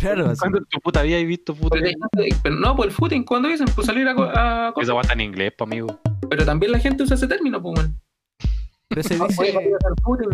claro, 0.00 0.26
así. 0.30 0.38
¿Cuándo 0.40 0.58
en 0.58 0.64
tu 0.66 0.80
puta 0.80 1.02
vida 1.02 1.18
has 1.18 1.24
visto 1.26 1.54
footing? 1.54 1.94
pero 2.42 2.54
no, 2.56 2.76
pues 2.76 2.88
el 2.88 2.94
footing, 2.94 3.24
cuando 3.24 3.48
dicen, 3.48 3.66
pues 3.74 3.86
salir 3.86 4.06
a, 4.08 4.14
co- 4.14 4.24
a 4.24 4.72
correr. 4.74 4.88
Esa 4.90 5.00
está 5.00 5.12
en 5.14 5.20
inglés, 5.20 5.52
pa' 5.56 5.64
amigo. 5.64 6.00
Pero 6.28 6.44
también 6.44 6.72
la 6.72 6.78
gente 6.78 7.02
usa 7.02 7.14
ese 7.16 7.26
término, 7.26 7.60
pues, 7.62 7.78
weón. 7.78 8.00
Pero 8.88 9.02
se 9.02 9.14
dice. 9.14 9.26
hacer 9.26 9.48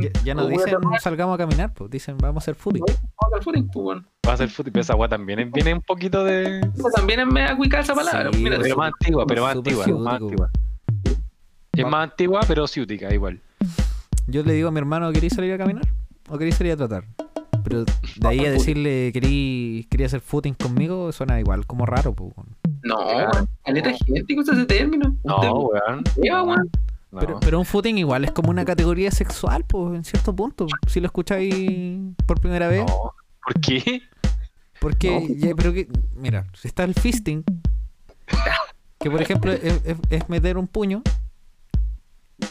Ya, 0.00 0.22
ya 0.24 0.34
no 0.34 0.42
a 0.42 0.48
dicen 0.48 0.78
salgamos 1.00 1.34
a 1.34 1.38
caminar, 1.38 1.74
pues 1.74 1.90
dicen 1.90 2.16
vamos 2.18 2.36
a 2.36 2.44
hacer 2.44 2.54
footing. 2.54 2.82
vamos 2.82 2.98
a 3.20 3.26
hacer 3.26 3.42
footing, 3.42 3.66
pues, 3.66 3.84
weón. 3.84 4.06
Va 4.26 4.32
a 4.32 4.36
ser 4.36 4.48
footing, 4.48 4.72
pero 4.72 4.82
esa 4.82 4.94
weá 4.94 5.08
también 5.08 5.50
viene 5.50 5.74
un 5.74 5.82
poquito 5.82 6.22
de. 6.22 6.60
También 6.94 7.20
es 7.20 7.26
media 7.26 7.56
cuica 7.56 7.80
esa 7.80 7.94
palabra. 7.94 8.30
Sí, 8.32 8.38
Mira, 8.44 8.56
pues, 8.56 8.68
Pero 8.68 8.76
más 8.76 8.92
antigua, 8.92 9.26
pero 9.26 9.42
más 9.42 9.56
antigua, 9.56 9.86
más 9.86 10.20
antigua. 10.20 10.50
Es 11.72 11.84
más 11.84 12.10
antigua, 12.10 12.40
pero 12.46 12.68
ciútica, 12.68 13.12
igual. 13.12 13.40
Yo 14.28 14.44
le 14.44 14.52
digo 14.52 14.68
a 14.68 14.70
mi 14.70 14.78
hermano, 14.78 15.10
¿queréis 15.12 15.34
salir 15.34 15.52
a 15.52 15.58
caminar? 15.58 15.86
¿O 16.28 16.38
queréis 16.38 16.54
salir 16.54 16.72
a 16.74 16.76
trotar? 16.76 17.04
Pero 17.64 17.84
de 17.84 18.28
ahí 18.28 18.44
a 18.44 18.52
decirle, 18.52 19.10
¿querí, 19.12 19.88
quería 19.90 20.06
hacer 20.06 20.20
footing 20.20 20.54
conmigo? 20.54 21.10
Suena 21.10 21.40
igual, 21.40 21.66
como 21.66 21.86
raro, 21.86 22.12
pues. 22.12 22.32
no. 22.84 22.98
Caleta 23.64 23.90
gente 23.92 24.34
que 24.34 24.38
usa 24.38 24.54
ese 24.54 24.66
término. 24.66 25.16
No, 25.24 25.40
weón. 25.40 26.04
lleva, 26.22 26.44
weón. 26.44 26.70
No. 27.14 27.20
Pero, 27.20 27.40
pero 27.40 27.58
un 27.60 27.64
footing 27.64 27.96
igual 27.98 28.24
es 28.24 28.32
como 28.32 28.50
una 28.50 28.64
categoría 28.64 29.10
sexual, 29.10 29.64
pues, 29.66 29.94
en 29.94 30.04
cierto 30.04 30.34
punto. 30.34 30.66
Si 30.88 31.00
lo 31.00 31.06
escucháis 31.06 31.98
por 32.26 32.40
primera 32.40 32.68
vez. 32.68 32.84
No. 32.86 33.12
¿Por 33.44 33.60
qué? 33.60 34.02
Porque, 34.80 35.10
No. 35.38 35.46
ya, 35.48 35.54
pero 35.54 35.72
que, 35.72 35.88
mira, 36.16 36.46
está 36.62 36.84
el 36.84 36.94
fisting, 36.94 37.44
que 38.98 39.10
por 39.10 39.22
ejemplo 39.22 39.52
es, 39.52 39.80
es- 39.84 39.96
es 40.10 40.28
meter 40.28 40.58
un 40.58 40.66
puño, 40.66 41.02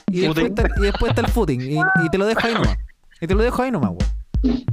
y 0.07 0.21
después, 0.21 0.45
está, 0.45 0.63
y 0.77 0.81
después 0.81 1.09
está 1.11 1.21
el 1.21 1.27
footing, 1.27 1.61
y, 1.61 1.77
y 1.77 2.09
te 2.11 2.17
lo 2.17 2.25
dejo 2.25 2.39
ahí 2.47 2.53
nomás. 2.53 2.77
Y 3.21 3.27
te 3.27 3.35
lo 3.35 3.43
dejo 3.43 3.61
ahí 3.61 3.71
nomás, 3.71 3.91
weón. 3.91 4.63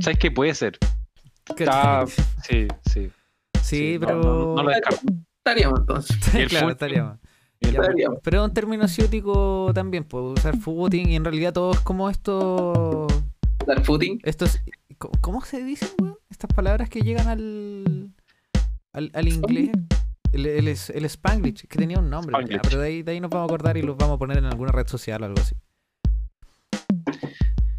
¿Sabes 0.00 0.18
qué 0.18 0.30
puede 0.30 0.54
ser? 0.54 0.78
Sí, 2.42 2.68
sí. 2.90 3.10
Sí, 3.62 3.98
no, 4.00 4.06
pero. 4.06 4.22
No, 4.22 4.54
no 4.56 4.62
lo 4.64 4.70
descarto. 4.70 5.00
Estaríamos 5.38 5.80
entonces. 5.80 6.16
Y 6.34 6.38
el 6.38 6.48
claro, 6.48 6.66
footing. 6.68 6.72
estaríamos. 6.72 7.18
Estaríamos. 7.68 8.18
Pero 8.22 8.42
es 8.42 8.48
un 8.48 8.54
término 8.54 8.88
ciútico 8.88 9.70
también, 9.74 10.04
puedo 10.04 10.32
usar 10.32 10.56
footing 10.56 11.08
y 11.10 11.16
en 11.16 11.24
realidad 11.24 11.52
todo 11.52 11.72
es 11.72 11.80
como 11.80 12.08
esto. 12.10 13.06
Dar 13.66 13.82
footing. 13.84 14.20
Estos, 14.24 14.60
¿cómo- 14.98 15.12
¿Cómo 15.20 15.40
se 15.42 15.62
dicen, 15.62 15.88
weón? 16.00 16.16
Estas 16.30 16.50
palabras 16.54 16.88
que 16.88 17.00
llegan 17.02 17.28
al. 17.28 18.10
al, 18.92 19.10
al 19.14 19.28
inglés. 19.28 19.70
El, 20.32 20.46
el, 20.46 20.66
el 20.68 21.04
Spanglish, 21.04 21.66
que 21.68 21.78
tenía 21.78 21.98
un 21.98 22.08
nombre. 22.08 22.34
Ya, 22.48 22.60
pero 22.62 22.80
de 22.80 22.86
ahí, 22.86 23.02
de 23.02 23.12
ahí 23.12 23.20
nos 23.20 23.30
vamos 23.30 23.44
a 23.44 23.52
acordar 23.52 23.76
y 23.76 23.82
los 23.82 23.96
vamos 23.98 24.16
a 24.16 24.18
poner 24.18 24.38
en 24.38 24.46
alguna 24.46 24.72
red 24.72 24.86
social 24.86 25.22
o 25.22 25.26
algo 25.26 25.38
así. 25.40 25.54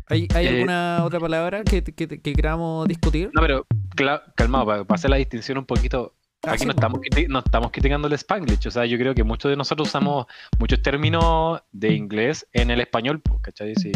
¿Hay, 0.08 0.28
hay 0.36 0.46
Eh, 0.46 0.50
alguna 0.50 1.04
otra 1.04 1.20
palabra 1.20 1.64
que, 1.64 1.84
que, 1.84 2.08
que 2.08 2.34
queramos 2.34 2.88
discutir? 2.88 3.32
No, 3.34 3.42
pero 3.42 3.66
calmado, 4.36 4.66
para, 4.66 4.84
para 4.84 4.96
hacer 4.96 5.10
la 5.10 5.16
distinción 5.18 5.58
un 5.58 5.66
poquito. 5.66 6.14
Ah, 6.46 6.52
Aquí 6.52 6.60
sí, 6.60 6.66
no 6.66 6.72
estamos, 6.72 7.00
criti- 7.00 7.28
no 7.30 7.40
estamos 7.40 7.72
criticando 7.72 8.08
el 8.08 8.14
Spanglish. 8.14 8.68
O 8.68 8.72
sea, 8.72 8.86
yo 8.86 8.98
creo 8.98 9.16
que 9.16 9.24
muchos 9.24 9.50
de 9.50 9.56
nosotros 9.56 9.88
usamos 9.88 10.26
muchos 10.60 10.82
términos 10.82 11.62
de 11.72 11.94
inglés 11.94 12.46
en 12.52 12.70
el 12.70 12.82
español, 12.82 13.22
po, 13.22 13.40
¿cachai? 13.42 13.76
Si- 13.76 13.92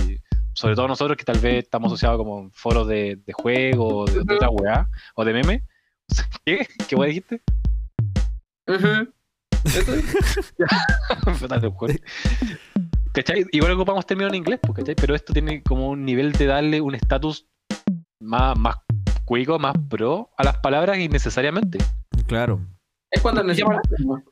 sobre 0.53 0.73
todo 0.75 0.87
nosotros 0.87 1.17
que 1.17 1.23
tal 1.25 1.39
vez 1.39 1.63
estamos 1.65 1.87
asociados 1.91 2.17
como 2.17 2.49
foros 2.51 2.87
de, 2.87 3.17
de 3.25 3.33
juego, 3.33 3.99
o 3.99 4.05
de, 4.05 4.23
de 4.23 4.33
otra 4.35 4.49
weá, 4.49 4.89
o 5.15 5.25
de 5.25 5.33
meme. 5.33 5.63
¿Qué? 6.45 6.67
¿Qué 6.87 6.95
weá 6.95 7.07
dijiste? 7.09 7.41
Juro. 11.71 11.93
¿Cachai? 13.11 13.45
Igual 13.51 13.73
ocupamos 13.73 14.05
términos 14.05 14.31
en 14.31 14.35
inglés, 14.35 14.59
pues, 14.61 14.77
¿cachai? 14.77 14.95
Pero 14.95 15.15
esto 15.15 15.33
tiene 15.33 15.61
como 15.63 15.89
un 15.89 16.05
nivel 16.05 16.31
de 16.31 16.45
darle 16.45 16.79
un 16.81 16.95
estatus 16.95 17.45
más, 18.21 18.57
más 18.57 18.77
cuico, 19.25 19.59
más 19.59 19.73
pro 19.89 20.29
a 20.37 20.43
las 20.43 20.57
palabras 20.59 20.97
innecesariamente. 20.97 21.79
Claro. 22.27 22.59
Es 23.11 23.21
cuando 23.21 23.41
necesitamos. 23.43 23.81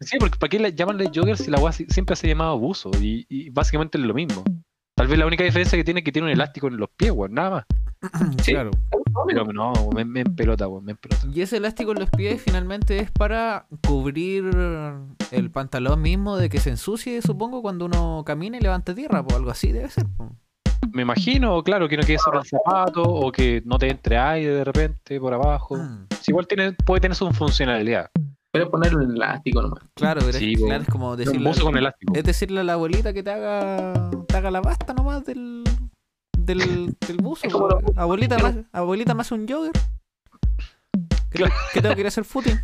Sí, 0.02 0.18
porque 0.20 0.38
¿para 0.38 0.50
qué 0.50 0.60
le 0.60 0.74
llamanle 0.74 1.10
jogger 1.14 1.38
si 1.38 1.50
la 1.50 1.72
si- 1.72 1.86
siempre 1.86 2.16
se 2.16 2.28
ha 2.28 2.30
llamado 2.30 2.52
abuso? 2.52 2.92
Y, 3.02 3.26
y 3.30 3.50
básicamente 3.50 3.98
es 3.98 4.04
lo 4.04 4.14
mismo. 4.14 4.44
Tal 4.98 5.08
vez 5.08 5.18
la 5.20 5.26
única 5.26 5.44
diferencia 5.44 5.78
que 5.78 5.84
tiene 5.84 6.00
es 6.02 6.04
que 6.06 6.12
tiene 6.12 6.28
un 6.28 6.32
elástico 6.34 6.68
en 6.68 6.78
los 6.78 6.90
pies, 6.90 7.12
weón, 7.12 7.34
nada 7.34 7.50
más. 7.50 7.66
Sí. 8.44 8.52
Claro. 8.52 8.72
Pero 9.28 9.46
no, 9.46 9.72
me, 9.94 10.06
me 10.06 10.26
pelota, 10.26 10.68
weón, 10.68 10.86
me 10.86 10.96
pelota. 10.96 11.26
Y 11.34 11.42
ese 11.42 11.58
elástico 11.58 11.92
en 11.94 12.00
los 12.00 12.10
pies 12.10 12.42
finalmente 12.42 13.00
es 13.00 13.12
para 13.12 13.66
cubrir 13.88 14.46
el 15.32 15.52
pantalón 15.52 16.02
mismo 16.02 16.38
de 16.38 16.50
que 16.50 16.60
se 16.60 16.70
ensucie, 16.72 17.22
supongo, 17.22 17.62
cuando 17.62 17.86
uno 17.86 18.24
camina 18.26 18.58
y 18.58 18.62
levanta 18.62 18.94
tierra, 18.94 19.22
o 19.22 19.36
algo 19.36 19.50
así 19.52 19.72
debe 19.72 19.90
ser. 19.90 20.06
po. 20.18 20.36
Me 20.96 21.02
imagino, 21.02 21.62
claro, 21.62 21.90
que 21.90 21.98
no 21.98 22.04
quede 22.04 22.18
sobre 22.20 22.40
el 22.40 22.46
zapato 22.46 23.04
o 23.04 23.30
que 23.30 23.62
no 23.66 23.78
te 23.78 23.90
entre 23.90 24.18
aire 24.18 24.54
de 24.56 24.64
repente 24.64 25.20
por 25.20 25.34
abajo. 25.34 25.76
Mm, 25.76 26.08
Sí, 26.22 26.32
igual 26.32 26.48
tiene, 26.48 26.72
puede 26.72 27.02
tener 27.02 27.16
su 27.16 27.30
funcionalidad. 27.32 28.10
Pero 28.54 28.72
poner 28.72 28.96
un 28.96 29.14
elástico 29.14 29.62
nomás. 29.62 29.84
Claro, 29.94 30.22
pero 30.26 30.38
Sí, 30.40 30.54
es, 30.54 30.62
claro, 30.62 30.84
es 30.84 30.88
como 30.90 31.12
Un 31.12 31.18
decirle, 31.18 31.52
con 31.62 31.78
elástico. 31.78 32.14
es 32.16 32.24
decirle 32.24 32.62
a 32.62 32.64
la 32.64 32.74
abuelita 32.74 33.12
que 33.12 33.22
te 33.24 33.30
haga, 33.30 34.10
te 34.26 34.38
haga 34.38 34.50
la 34.52 34.62
pasta 34.62 34.94
nomás 34.94 35.26
del, 35.26 35.66
del, 36.38 36.96
del 37.06 37.18
buzo. 37.18 37.46
Lo- 37.50 37.82
abuelita, 37.98 38.38
más, 38.40 38.56
abuelita 38.72 39.14
más 39.14 39.30
un 39.34 39.46
jogger. 39.50 39.74
Claro. 41.30 41.54
que 41.74 41.82
tengo 41.82 41.94
que 41.94 42.00
ir 42.02 42.08
a 42.08 42.08
hacer 42.08 42.24
footing. 42.24 42.58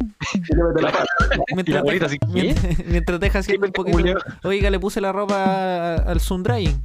Mientras, 1.54 1.80
abuelita 1.82 2.08
deja, 2.08 2.18
¿qué? 2.26 2.28
mientras, 2.32 2.86
mientras 2.86 3.20
deja 3.20 3.40
haciendo 3.40 3.68
un 3.68 3.74
poquito. 3.74 4.18
Oiga, 4.46 4.70
le 4.70 4.80
puse 4.80 5.02
la 5.02 5.12
ropa 5.12 5.96
al 5.96 6.22
Sundrying. 6.22 6.82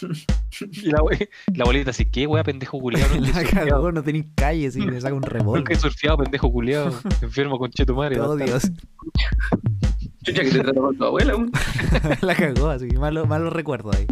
Y 0.72 0.82
la, 0.90 0.98
la 1.54 1.64
abuelita 1.64 1.90
así, 1.90 2.04
¿qué 2.10 2.26
weá, 2.26 2.42
pendejo 2.44 2.78
culiado? 2.80 3.14
La 3.20 3.44
cagó, 3.44 3.92
no 3.92 4.02
tenéis 4.02 4.26
calles 4.34 4.76
y 4.76 4.80
le 4.80 5.00
saca 5.00 5.14
un 5.14 5.20
nunca 5.22 5.36
he 5.36 5.38
revólver. 5.38 5.76
surfeado, 5.76 6.18
pendejo 6.18 6.50
culiado. 6.52 6.92
Enfermo 7.22 7.58
con 7.58 7.70
chetumare. 7.70 8.18
Oh, 8.20 8.36
Dios. 8.36 8.62
Chucha 10.24 10.42
que 10.42 10.50
te 10.50 10.60
trató 10.60 10.80
con 10.82 10.96
tu 10.96 11.04
abuela. 11.04 11.36
un- 11.36 11.50
La 12.22 12.34
cagó, 12.34 12.68
así. 12.70 12.86
Malo, 12.88 13.26
malo 13.26 13.50
recuerdo 13.50 13.90
ahí. 13.94 14.06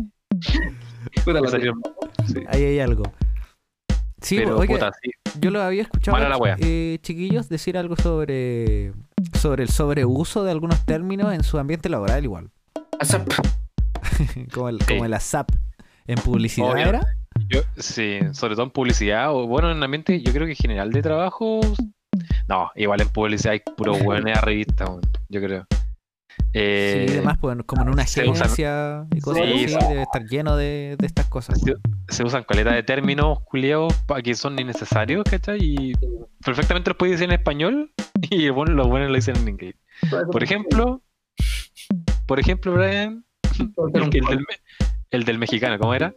Puta 1.24 1.40
la 1.40 1.48
Sí. 1.50 2.40
Ahí 2.48 2.62
hay 2.64 2.78
algo. 2.80 3.04
Sí, 4.20 4.36
Pero, 4.36 4.58
oiga, 4.58 4.74
puta, 4.74 4.90
sí. 5.02 5.10
yo 5.40 5.50
lo 5.50 5.60
había 5.62 5.82
escuchado, 5.82 6.16
Mala 6.16 6.28
la 6.30 6.36
wea. 6.38 6.56
eh, 6.58 6.98
chiquillos, 7.02 7.48
decir 7.48 7.76
algo 7.78 7.96
sobre, 7.96 8.92
sobre 9.38 9.62
el 9.62 9.68
sobreuso 9.68 10.42
de 10.42 10.50
algunos 10.50 10.84
términos 10.84 11.32
en 11.34 11.44
su 11.44 11.58
ambiente 11.58 11.88
laboral 11.88 12.24
igual. 12.24 12.50
Asap. 12.98 13.28
como, 14.52 14.68
el, 14.70 14.80
Sí. 14.80 14.86
como 14.88 15.04
el 15.04 15.14
ASAP. 15.14 15.50
En 16.06 16.18
publicidad 16.18 16.70
Obvio. 16.72 16.86
era. 16.86 17.00
Yo, 17.48 17.60
sí, 17.76 18.18
sobre 18.32 18.54
todo 18.54 18.64
en 18.64 18.70
publicidad, 18.70 19.32
o 19.34 19.46
bueno, 19.46 19.70
en 19.70 19.82
ambiente, 19.82 20.20
yo 20.22 20.32
creo 20.32 20.46
que 20.46 20.54
general 20.54 20.90
de 20.90 21.02
trabajo. 21.02 21.60
No, 22.48 22.70
igual 22.76 23.00
en 23.02 23.08
publicidad 23.08 23.52
hay 23.52 23.60
puro 23.76 23.92
weón 23.94 24.28
a 24.28 24.40
revista, 24.40 24.86
yo 25.28 25.40
creo. 25.40 25.66
Eh, 26.52 27.04
sí, 27.08 27.14
además, 27.14 27.38
pues, 27.40 27.56
como 27.66 27.82
en 27.82 27.88
una 27.90 28.02
usan- 28.04 28.22
agencia 28.46 29.06
y 29.14 29.20
cosas 29.20 29.42
Sí, 29.44 29.52
así, 29.64 29.68
sí. 29.68 29.76
debe 29.88 30.02
estar 30.02 30.24
lleno 30.24 30.56
de, 30.56 30.96
de 30.98 31.06
estas 31.06 31.26
cosas. 31.26 31.60
se, 31.60 31.74
se 32.08 32.24
usan 32.24 32.44
caleta 32.44 32.72
de 32.72 32.82
términos 32.82 33.40
culiados 33.44 33.92
que 34.24 34.34
son 34.34 34.58
innecesarios, 34.58 35.24
¿cachai? 35.24 35.58
Y 35.60 35.92
perfectamente 36.44 36.90
los 36.90 36.96
puedes 36.96 37.16
decir 37.18 37.30
en 37.30 37.38
español 37.38 37.92
y 38.30 38.48
bueno, 38.48 38.72
los 38.72 38.88
buenos 38.88 39.10
lo 39.10 39.14
dicen 39.16 39.36
en 39.36 39.48
inglés. 39.48 39.74
Por 40.32 40.42
ejemplo, 40.42 41.02
por 42.26 42.40
ejemplo, 42.40 42.72
Brian, 42.74 43.24
el, 43.58 44.02
el 44.30 44.46
el 45.10 45.24
del 45.24 45.38
mexicano, 45.38 45.78
¿cómo 45.78 45.94
era? 45.94 46.12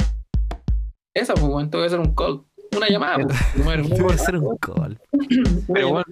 Esa, 1.14 1.34
pues, 1.34 1.46
weón, 1.46 1.70
tengo 1.70 1.84
que 1.84 1.88
hacer 1.88 2.00
un 2.00 2.14
call. 2.14 2.44
Una 2.76 2.88
llamada, 2.88 3.18
pues. 3.26 3.38
Debe 3.98 4.18
ser 4.18 4.36
un 4.38 4.58
call. 4.58 5.00
Pero, 5.74 5.90
weón, 5.90 6.04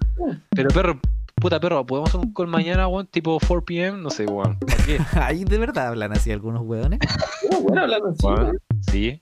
pero 0.50 0.70
perro, 0.70 1.00
puta 1.36 1.60
perro, 1.60 1.86
¿podemos 1.86 2.10
hacer 2.10 2.22
un 2.22 2.34
call 2.34 2.48
mañana, 2.48 2.88
weón? 2.88 3.08
Tipo 3.08 3.38
4 3.40 3.64
pm, 3.66 3.98
no 4.02 4.10
sé, 4.10 4.26
weón. 4.26 4.58
Ahí 5.14 5.44
de 5.44 5.58
verdad 5.58 5.88
hablan 5.90 6.12
así 6.14 6.32
algunos 6.32 6.64
hueones. 6.64 7.00
Bueno, 7.44 7.64
bueno, 7.64 7.82
hablando 7.82 8.10
así. 8.10 8.58
Sí. 8.92 9.22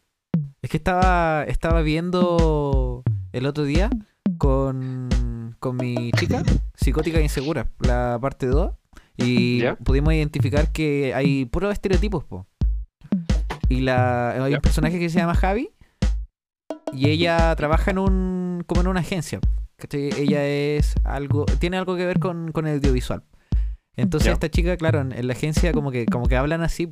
Es 0.61 0.69
que 0.69 0.77
estaba, 0.77 1.43
estaba 1.43 1.81
viendo 1.81 3.03
el 3.33 3.45
otro 3.45 3.65
día 3.65 3.89
con, 4.37 5.55
con 5.59 5.77
mi 5.77 6.11
chica, 6.13 6.41
psicótica 6.73 7.19
e 7.19 7.23
insegura, 7.23 7.69
la 7.79 8.17
parte 8.21 8.47
2, 8.47 8.71
y 9.17 9.59
Ya. 9.59 9.75
pudimos 9.75 10.13
identificar 10.13 10.71
que 10.71 11.13
hay 11.13 11.45
puros 11.45 11.71
estereotipos, 11.73 12.23
po. 12.23 12.47
Y 13.69 13.81
la, 13.81 14.43
hay 14.43 14.53
un 14.53 14.61
personaje 14.61 14.99
que 14.99 15.09
se 15.09 15.19
llama 15.19 15.35
Javi, 15.35 15.71
y 16.93 17.09
ella 17.09 17.55
trabaja 17.55 17.91
en 17.91 17.99
un, 17.99 18.63
como 18.67 18.81
en 18.81 18.87
una 18.87 18.99
agencia. 19.01 19.39
¿cachai? 19.77 20.09
Ella 20.17 20.45
es 20.45 20.95
algo, 21.03 21.45
tiene 21.59 21.77
algo 21.77 21.95
que 21.95 22.05
ver 22.05 22.19
con, 22.19 22.51
con 22.51 22.67
el 22.67 22.75
audiovisual. 22.75 23.23
Entonces 23.97 24.33
esta 24.33 24.49
chica, 24.49 24.75
claro, 24.77 25.01
en, 25.01 25.11
en 25.11 25.27
la 25.27 25.33
agencia 25.33 25.71
como 25.71 25.89
que, 25.91 26.05
como 26.05 26.27
que 26.27 26.35
hablan 26.35 26.61
así, 26.61 26.89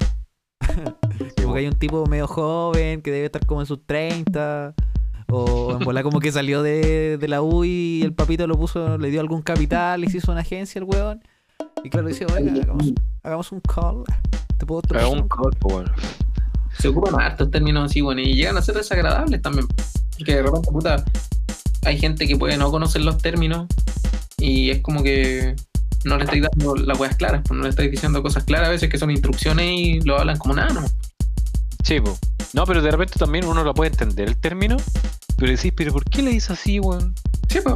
Como 1.41 1.53
que 1.53 1.59
hay 1.59 1.67
un 1.67 1.73
tipo 1.73 2.05
medio 2.05 2.27
joven 2.27 3.01
que 3.01 3.11
debe 3.11 3.25
estar 3.25 3.45
como 3.45 3.61
en 3.61 3.67
sus 3.67 3.85
30. 3.85 4.73
O 5.29 5.77
en 5.77 5.79
bola 5.79 6.03
como 6.03 6.19
que 6.19 6.31
salió 6.31 6.61
de, 6.61 7.17
de 7.17 7.27
la 7.27 7.41
U 7.41 7.63
y 7.63 8.01
el 8.03 8.13
papito 8.13 8.45
lo 8.45 8.55
puso, 8.55 8.99
le 8.99 9.09
dio 9.09 9.19
algún 9.19 9.41
capital 9.41 10.03
y 10.03 10.09
se 10.09 10.17
hizo 10.17 10.31
una 10.31 10.41
agencia 10.41 10.77
el 10.77 10.85
weón. 10.85 11.23
Y 11.83 11.89
claro, 11.89 12.07
dice, 12.07 12.25
oiga, 12.25 12.53
hagamos, 12.61 12.93
hagamos 13.23 13.51
un 13.51 13.59
call. 13.61 14.03
¿Te 14.57 14.65
puedo 14.65 14.81
Haga 14.93 15.07
un 15.07 15.27
call, 15.27 15.51
pues, 15.59 15.75
weón. 15.75 15.91
Se 16.79 16.87
ocupan 16.87 17.19
hartos 17.19 17.51
términos 17.51 17.89
así, 17.89 18.01
bueno, 18.01 18.21
y 18.21 18.33
llegan 18.33 18.57
a 18.57 18.61
ser 18.61 18.75
desagradables 18.75 19.41
también. 19.41 19.67
Porque 20.17 20.35
de 20.35 20.43
repente, 20.43 20.71
puta, 20.71 21.03
hay 21.85 21.97
gente 21.97 22.27
que 22.27 22.35
puede 22.35 22.57
no 22.57 22.71
conocer 22.71 23.01
los 23.01 23.17
términos 23.17 23.67
y 24.37 24.69
es 24.69 24.81
como 24.81 25.03
que 25.03 25.55
no 26.05 26.17
le 26.17 26.25
estáis 26.25 26.43
dando 26.43 26.75
las 26.75 26.99
weas 26.99 27.15
claras, 27.15 27.41
pues 27.47 27.57
no 27.57 27.63
le 27.63 27.69
estáis 27.69 27.91
diciendo 27.91 28.21
cosas 28.21 28.43
claras 28.43 28.67
a 28.67 28.71
veces 28.71 28.89
que 28.89 28.97
son 28.97 29.11
instrucciones 29.11 29.65
y 29.71 30.01
lo 30.01 30.19
hablan 30.19 30.37
como 30.37 30.55
nada, 30.55 30.73
¿no? 30.73 30.81
Sí, 31.83 31.99
po. 31.99 32.17
No, 32.53 32.65
pero 32.65 32.81
de 32.81 32.91
repente 32.91 33.17
también 33.17 33.45
uno 33.45 33.63
lo 33.63 33.73
puede 33.73 33.91
entender 33.91 34.27
el 34.27 34.37
término, 34.37 34.77
pero 35.37 35.51
decís, 35.51 35.73
pero 35.75 35.91
¿por 35.91 36.05
qué 36.05 36.21
le 36.21 36.31
dices 36.31 36.51
así, 36.51 36.79
weón? 36.79 37.15
Sí, 37.49 37.59
pues, 37.63 37.75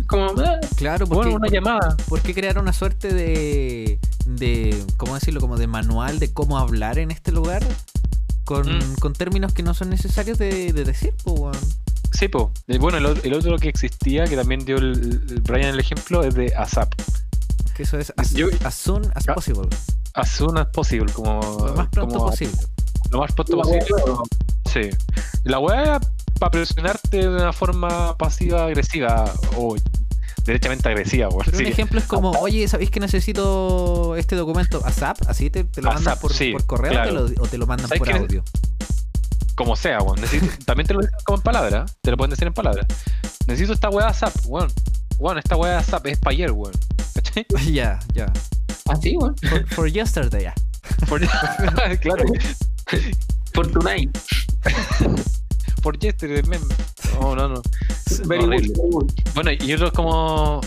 es 0.00 0.06
como, 0.06 0.26
ah, 0.40 0.58
Claro, 0.76 1.06
porque, 1.06 1.28
Bueno, 1.30 1.36
una 1.36 1.48
llamada. 1.48 1.96
¿por 2.08 2.20
qué 2.20 2.34
crear 2.34 2.58
una 2.58 2.72
suerte 2.72 3.12
de, 3.12 3.98
de, 4.26 4.82
¿cómo 4.96 5.14
decirlo? 5.14 5.40
Como 5.40 5.56
de 5.56 5.66
manual 5.66 6.18
de 6.18 6.32
cómo 6.32 6.58
hablar 6.58 6.98
en 6.98 7.10
este 7.10 7.32
lugar 7.32 7.62
con, 8.48 8.66
Mm. 8.78 8.94
con 8.98 9.12
términos 9.12 9.52
que 9.52 9.62
no 9.62 9.74
son 9.74 9.90
necesarios 9.90 10.38
de, 10.38 10.72
de 10.72 10.84
decir, 10.84 11.12
pues, 11.22 11.38
weón. 11.38 11.56
Sí, 12.18 12.28
po. 12.28 12.50
Bueno, 12.80 12.96
el, 12.96 13.20
el 13.22 13.34
otro 13.34 13.58
que 13.58 13.68
existía, 13.68 14.24
que 14.24 14.36
también 14.36 14.64
dio 14.64 14.78
el, 14.78 14.92
el 15.28 15.40
Brian 15.42 15.74
el 15.74 15.80
ejemplo, 15.80 16.24
es 16.24 16.34
de 16.34 16.54
ASAP. 16.56 16.94
Que 17.76 17.82
eso 17.82 17.98
es 17.98 18.10
as, 18.16 18.32
Yo- 18.32 18.48
as 18.64 18.74
soon 18.74 19.04
as 19.14 19.28
Ah, 19.28 19.34
possible. 19.34 19.68
As 20.14 20.30
soon 20.30 20.56
as 20.56 20.66
possible, 20.68 21.12
como. 21.12 21.40
Lo 21.66 21.74
más 21.74 21.88
pronto 21.88 22.14
como- 22.16 22.30
posible. 22.30 22.56
Lo 23.10 23.18
más 23.20 23.32
pronto 23.32 23.56
la 23.56 23.62
posible. 23.64 23.84
wea, 24.02 24.16
Sí. 24.72 24.90
La 25.44 25.58
weá, 25.58 26.00
para 26.38 26.50
presionarte 26.50 27.18
de 27.18 27.28
una 27.28 27.52
forma 27.52 28.16
pasiva-agresiva 28.16 29.30
o 29.56 29.76
derechamente 30.48 30.88
agresiva, 30.88 31.28
weón. 31.28 31.42
Pero 31.44 31.58
Sí. 31.58 31.64
un 31.64 31.70
ejemplo 31.70 31.98
es 32.00 32.06
como, 32.06 32.30
oye, 32.32 32.66
¿sabéis 32.66 32.90
que 32.90 32.98
necesito 33.00 34.16
este 34.16 34.34
documento? 34.36 34.82
¿ASAP? 34.84 35.18
¿Así 35.28 35.50
te, 35.50 35.64
te 35.64 35.80
lo 35.82 35.92
mandan 35.92 36.18
por, 36.18 36.32
sí, 36.32 36.50
por 36.52 36.66
correo 36.66 36.90
claro. 36.90 37.24
o, 37.24 37.26
te 37.28 37.34
lo, 37.36 37.42
o 37.42 37.46
te 37.46 37.58
lo 37.58 37.66
mandan 37.66 37.88
¿Sabes 37.88 38.00
por 38.00 38.10
audio? 38.12 38.42
Como 39.54 39.76
sea, 39.76 39.98
weón. 40.00 40.18
Necesito- 40.20 40.52
también 40.64 40.86
te 40.86 40.94
lo 40.94 41.00
dicen 41.00 41.14
como 41.24 41.38
en 41.38 41.42
palabras, 41.42 41.96
te 42.02 42.10
lo 42.10 42.16
pueden 42.16 42.30
decir 42.30 42.46
en 42.48 42.54
palabras. 42.54 42.86
Necesito 43.46 43.72
esta 43.72 43.88
weá 43.90 44.12
SAP, 44.12 44.34
weón. 44.46 44.70
Weón, 45.18 45.38
esta 45.38 45.56
weá 45.56 45.82
SAP 45.82 46.06
es 46.06 46.18
para 46.18 46.32
ayer, 46.34 46.50
weón. 46.52 46.74
¿Cachai? 47.14 47.46
ya, 47.72 47.98
ya. 48.14 48.32
Ah, 48.88 48.96
sí, 49.00 49.16
weón. 49.16 49.36
For, 49.48 49.66
for 49.68 49.88
yesterday, 49.90 50.42
ya. 50.44 50.54
For- 51.06 51.20
claro. 52.00 52.24
For 53.52 53.70
tonight. 53.70 54.16
For 55.82 55.98
yesterday, 55.98 56.42
meme. 56.48 56.64
No, 57.20 57.34
no, 57.36 57.48
no. 57.48 57.62
Very 58.26 58.44
Horrible. 58.44 58.72
good. 58.90 59.10
Bueno, 59.34 59.50
y 59.52 59.72
otro 59.72 59.86
es 59.88 59.92
como. 59.92 60.60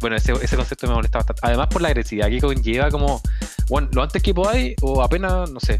Bueno, 0.00 0.16
ese, 0.16 0.32
ese 0.42 0.56
concepto 0.56 0.86
me 0.86 0.94
molesta 0.94 1.18
bastante. 1.18 1.40
Además, 1.44 1.68
por 1.68 1.80
la 1.82 1.88
agresividad 1.88 2.28
que 2.28 2.40
conlleva, 2.40 2.90
como. 2.90 3.20
Bueno, 3.68 3.88
lo 3.92 4.02
antes 4.02 4.22
que 4.22 4.34
podáis, 4.34 4.74
o 4.82 5.02
apenas, 5.02 5.50
no 5.50 5.60
sé. 5.60 5.78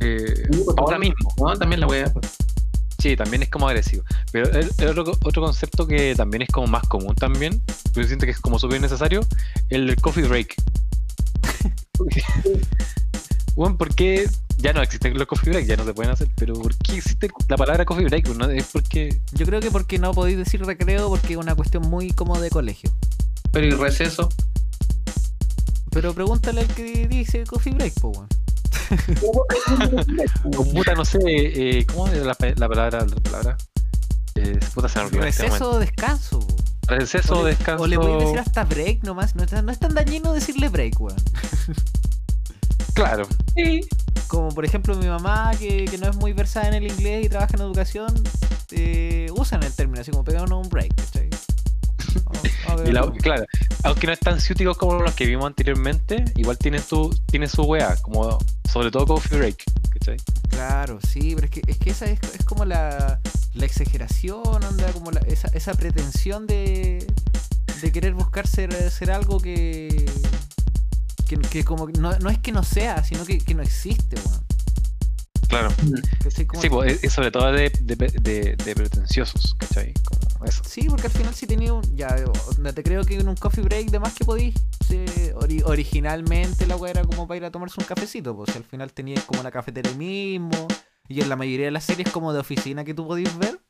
eh, 0.00 0.48
por 0.66 0.78
ahora 0.80 0.98
mismo. 0.98 1.32
No, 1.38 1.56
también 1.56 1.80
la 1.80 1.86
wea. 1.86 2.12
pues. 2.12 2.36
Sí, 2.98 3.16
también 3.16 3.42
es 3.42 3.48
como 3.48 3.66
agresivo. 3.66 4.04
Pero 4.30 4.50
el, 4.50 4.70
el 4.76 4.88
otro, 4.98 5.12
otro 5.24 5.42
concepto 5.42 5.86
que 5.86 6.14
también 6.14 6.42
es 6.42 6.50
como 6.50 6.66
más 6.66 6.86
común 6.86 7.14
también, 7.14 7.62
pero 7.94 8.06
siento 8.06 8.26
que 8.26 8.32
es 8.32 8.40
como 8.40 8.58
súper 8.58 8.78
necesario, 8.82 9.20
el 9.70 9.86
del 9.86 9.96
coffee 9.96 10.24
break. 10.24 10.54
bueno, 13.56 13.76
¿por 13.78 13.94
qué 13.94 14.28
ya 14.60 14.72
no 14.72 14.82
existen 14.82 15.16
los 15.16 15.26
coffee 15.26 15.50
break? 15.50 15.66
Ya 15.66 15.76
no 15.76 15.84
se 15.84 15.94
pueden 15.94 16.12
hacer, 16.12 16.28
pero 16.36 16.54
¿por 16.54 16.74
qué 16.76 16.96
existe 16.96 17.28
la 17.48 17.56
palabra 17.56 17.84
coffee 17.84 18.04
break? 18.06 18.28
No, 18.36 18.48
es 18.50 18.66
porque... 18.72 19.20
Yo 19.32 19.46
creo 19.46 19.60
que 19.60 19.70
porque 19.70 19.98
no 19.98 20.12
podéis 20.12 20.38
decir 20.38 20.64
recreo 20.64 21.08
porque 21.08 21.32
es 21.34 21.38
una 21.38 21.54
cuestión 21.54 21.88
muy 21.88 22.10
como 22.12 22.38
de 22.40 22.50
colegio. 22.50 22.90
Pero 23.52 23.66
y 23.66 23.70
receso. 23.70 24.28
Pero 25.90 26.14
pregúntale 26.14 26.60
al 26.62 26.68
que 26.68 27.06
dice 27.08 27.44
coffee 27.44 27.72
break, 27.74 27.94
po, 28.00 28.08
weón. 28.10 28.28
Con 30.52 30.68
puta, 30.74 30.94
no 30.94 31.04
sé, 31.04 31.18
eh, 31.24 31.86
¿cómo 31.86 32.08
es 32.08 32.24
la, 32.24 32.34
pa- 32.34 32.52
la 32.56 32.68
palabra? 32.68 33.06
La 33.06 33.16
palabra? 33.16 33.56
Eh, 34.36 34.58
puta, 34.74 34.88
se 34.88 34.98
me 35.00 35.06
este 35.06 35.20
Receso 35.20 35.70
o 35.72 35.78
descanso. 35.78 36.46
Receso, 36.86 37.38
o 37.40 37.44
le, 37.44 37.50
descanso... 37.50 37.84
O 37.84 37.86
le 37.86 37.96
podéis 37.96 38.18
decir 38.24 38.38
hasta 38.38 38.64
break 38.64 39.02
nomás. 39.04 39.34
No, 39.36 39.44
es- 39.44 39.52
no 39.64 39.70
es 39.72 39.78
tan 39.78 39.94
dañino 39.94 40.32
decirle 40.32 40.68
break, 40.68 41.00
weón. 41.00 41.16
Claro. 42.94 43.26
Sí. 43.56 43.80
Como 44.30 44.50
por 44.50 44.64
ejemplo 44.64 44.94
mi 44.96 45.06
mamá, 45.06 45.50
que, 45.58 45.86
que 45.86 45.98
no 45.98 46.08
es 46.08 46.16
muy 46.16 46.32
versada 46.32 46.68
en 46.68 46.74
el 46.74 46.84
inglés 46.90 47.26
y 47.26 47.28
trabaja 47.28 47.54
en 47.56 47.62
educación, 47.62 48.14
eh, 48.70 49.26
usan 49.36 49.62
el 49.64 49.72
término 49.74 50.00
así 50.00 50.12
como 50.12 50.22
pegarnos 50.22 50.62
un 50.64 50.70
break, 50.70 50.94
¿cachai? 50.94 51.28
Vamos- 52.24 52.40
Y 52.86 52.92
la- 52.92 53.10
claro, 53.12 53.44
aunque 53.82 54.06
no 54.06 54.12
es 54.12 54.20
tan 54.20 54.40
ciútico 54.40 54.74
como 54.76 54.94
los 55.02 55.12
que 55.14 55.26
vimos 55.26 55.46
anteriormente, 55.46 56.24
igual 56.36 56.56
tiene 56.56 56.78
su, 56.78 57.10
tiene 57.26 57.48
su 57.48 57.62
wea, 57.64 57.96
como 58.02 58.38
sobre 58.72 58.92
todo 58.92 59.06
Coffee 59.06 59.36
Break, 59.38 59.64
¿cachai? 59.90 60.16
Claro, 60.48 61.00
sí, 61.06 61.32
pero 61.34 61.46
es 61.46 61.50
que, 61.50 61.62
es 61.66 61.78
que 61.78 61.90
esa 61.90 62.04
es, 62.06 62.20
es 62.38 62.44
como 62.44 62.64
la, 62.64 63.18
la 63.54 63.66
exageración, 63.66 64.62
anda, 64.62 64.92
como 64.92 65.10
la- 65.10 65.20
esa, 65.26 65.48
esa 65.48 65.74
pretensión 65.74 66.46
de, 66.46 67.04
de 67.82 67.92
querer 67.92 68.14
buscar 68.14 68.46
ser, 68.46 68.72
ser 68.92 69.10
algo 69.10 69.40
que, 69.40 70.06
que, 71.30 71.48
que 71.48 71.64
como 71.64 71.86
no, 71.88 72.18
no 72.18 72.28
es 72.30 72.38
que 72.38 72.50
no 72.50 72.62
sea, 72.64 73.04
sino 73.04 73.24
que, 73.24 73.38
que 73.38 73.54
no 73.54 73.62
existe, 73.62 74.16
weón. 74.26 74.44
Claro. 75.48 75.68
¿Cachai? 76.22 76.46
Como- 76.46 76.62
Sí, 76.62 76.68
pues, 76.68 77.02
es, 77.04 77.12
sobre 77.12 77.30
todo 77.30 77.50
de, 77.52 77.70
de, 77.82 77.96
de- 77.96 78.56
de 78.56 78.74
pretenciosos, 78.74 79.54
¿cachai? 79.58 79.92
Como 80.04 80.44
eso. 80.44 80.62
Sí, 80.64 80.86
porque 80.88 81.06
al 81.08 81.12
final 81.12 81.34
si 81.34 81.46
tenía 81.46 81.72
un... 81.72 81.82
Ya, 81.96 82.14
te 82.74 82.82
creo 82.82 83.04
que 83.04 83.14
en 83.18 83.28
un 83.28 83.34
coffee 83.36 83.62
break 83.64 83.90
de 83.90 83.98
más 83.98 84.14
que 84.14 84.24
podís... 84.24 84.54
ori- 84.88 85.62
originalmente 85.64 86.66
la 86.66 86.76
weá 86.76 86.92
era 86.92 87.04
como 87.04 87.26
para 87.26 87.38
ir 87.38 87.44
a 87.44 87.50
tomarse 87.50 87.80
un 87.80 87.86
cafecito, 87.86 88.36
pues 88.36 88.50
si 88.52 88.58
al 88.58 88.64
final 88.64 88.92
tenías 88.92 89.24
como 89.24 89.42
la 89.42 89.50
cafetera 89.50 89.88
ahí 89.90 89.96
mismo, 89.96 90.68
y 91.08 91.20
en 91.20 91.28
la 91.28 91.34
mayoría 91.36 91.66
de 91.66 91.72
las 91.72 91.84
series 91.84 92.10
como 92.10 92.32
de 92.32 92.38
oficina 92.40 92.84
que 92.84 92.94
tú 92.94 93.06
podís 93.06 93.36
ver, 93.36 93.60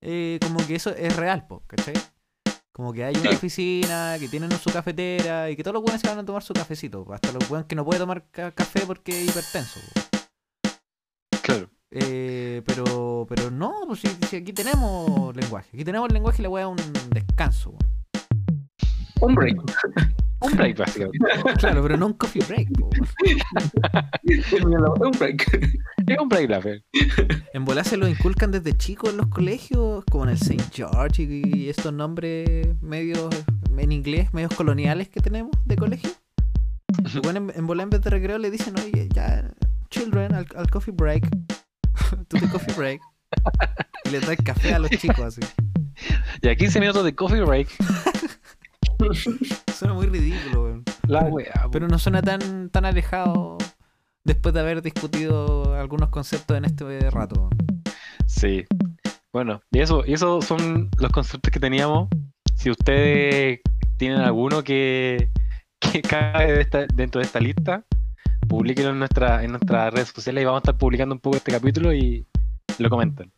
eh, 0.00 0.38
como 0.42 0.66
que 0.66 0.74
eso 0.76 0.90
es 0.90 1.14
real, 1.14 1.46
pues, 1.48 1.60
¿cachai? 1.68 1.94
Como 2.72 2.92
que 2.92 3.04
hay 3.04 3.14
una 3.16 3.30
oficina, 3.30 4.16
que 4.18 4.28
tienen 4.28 4.50
su 4.52 4.70
cafetera, 4.70 5.50
y 5.50 5.56
que 5.56 5.62
todos 5.62 5.74
los 5.74 5.82
buenos 5.82 6.00
se 6.00 6.08
van 6.08 6.18
a 6.20 6.24
tomar 6.24 6.42
su 6.42 6.52
cafecito, 6.54 7.04
hasta 7.12 7.32
los 7.32 7.48
buenos 7.48 7.66
que 7.66 7.74
no 7.74 7.84
puede 7.84 7.98
tomar 7.98 8.24
ca- 8.30 8.52
café 8.52 8.86
porque 8.86 9.22
es 9.22 9.28
hipertenso. 9.28 9.80
Claro. 11.42 11.68
Eh, 11.90 12.62
pero, 12.64 13.26
pero 13.28 13.50
no, 13.50 13.72
pues 13.86 14.00
si, 14.00 14.08
si 14.28 14.36
aquí 14.36 14.52
tenemos 14.52 15.34
lenguaje. 15.34 15.68
Aquí 15.74 15.84
tenemos 15.84 16.12
lenguaje 16.12 16.40
y 16.40 16.44
la 16.44 16.48
weá 16.48 16.64
es 16.64 16.68
un 16.70 16.92
descanso. 17.10 17.74
Un 19.20 19.34
break. 19.34 19.56
Un 20.42 20.56
break, 20.56 20.78
básicamente. 20.78 21.18
Claro, 21.58 21.82
pero 21.82 21.98
no 21.98 22.06
un 22.06 22.12
coffee 22.14 22.42
break. 22.48 22.68
un 25.00 25.10
break. 25.18 25.68
En 27.52 27.64
volar 27.64 27.84
se 27.84 27.96
lo 27.96 28.08
inculcan 28.08 28.50
desde 28.50 28.76
chicos 28.76 29.10
en 29.10 29.16
los 29.16 29.26
colegios, 29.28 30.04
como 30.10 30.24
en 30.24 30.30
el 30.30 30.36
St. 30.36 30.62
George 30.72 31.22
y, 31.22 31.68
estos 31.68 31.92
nombres 31.92 32.68
medios 32.80 33.28
en 33.76 33.92
inglés, 33.92 34.32
medios 34.32 34.54
coloniales 34.54 35.08
que 35.08 35.20
tenemos 35.20 35.52
de 35.64 35.76
colegio. 35.76 36.10
Bueno, 37.22 37.50
en, 37.54 37.66
volar 37.66 37.84
en 37.84 37.90
vez 37.90 38.02
de 38.02 38.10
recreo 38.10 38.38
le 38.38 38.50
dicen, 38.50 38.74
oye, 38.78 39.08
ya, 39.12 39.50
children, 39.90 40.34
al, 40.34 40.46
al 40.56 40.70
coffee 40.70 40.92
break. 40.92 41.28
to 42.28 42.38
the 42.38 42.48
coffee 42.48 42.74
break. 42.74 43.00
Y 44.04 44.10
le 44.10 44.20
dan 44.20 44.36
café 44.36 44.74
a 44.74 44.78
los 44.78 44.90
chicos 44.90 45.20
así. 45.20 45.40
Y 46.42 46.48
a 46.48 46.56
15 46.56 46.80
minutos 46.80 47.04
de 47.04 47.14
coffee 47.14 47.42
break, 47.42 47.68
Suena 49.74 49.94
muy 49.94 50.06
ridículo, 50.06 50.64
weón. 50.64 50.84
la 51.06 51.22
wea. 51.24 51.68
Pero 51.72 51.88
no 51.88 51.98
suena 51.98 52.22
tan, 52.22 52.68
tan 52.70 52.84
alejado 52.84 53.56
después 54.24 54.54
de 54.54 54.60
haber 54.60 54.82
discutido 54.82 55.74
algunos 55.74 56.08
conceptos 56.10 56.56
en 56.56 56.64
este 56.64 57.10
rato. 57.10 57.48
Sí. 58.26 58.64
Bueno, 59.32 59.60
y 59.70 59.80
eso, 59.80 60.02
y 60.06 60.12
eso 60.14 60.42
son 60.42 60.90
los 60.98 61.10
conceptos 61.12 61.50
que 61.52 61.60
teníamos. 61.60 62.08
Si 62.56 62.70
ustedes 62.70 63.60
tienen 63.96 64.20
alguno 64.20 64.62
que, 64.64 65.30
que 65.78 66.02
cabe 66.02 66.52
de 66.52 66.60
esta- 66.62 66.86
dentro 66.94 67.20
de 67.20 67.26
esta 67.26 67.40
lista, 67.40 67.84
publíquenlo 68.48 68.90
en, 68.90 68.98
nuestra, 68.98 69.44
en 69.44 69.52
nuestras 69.52 69.92
redes 69.94 70.08
sociales 70.08 70.42
y 70.42 70.44
vamos 70.44 70.58
a 70.58 70.62
estar 70.62 70.78
publicando 70.78 71.14
un 71.14 71.20
poco 71.20 71.36
este 71.36 71.52
capítulo 71.52 71.92
y 71.94 72.26
lo 72.78 72.90
comentan. 72.90 73.30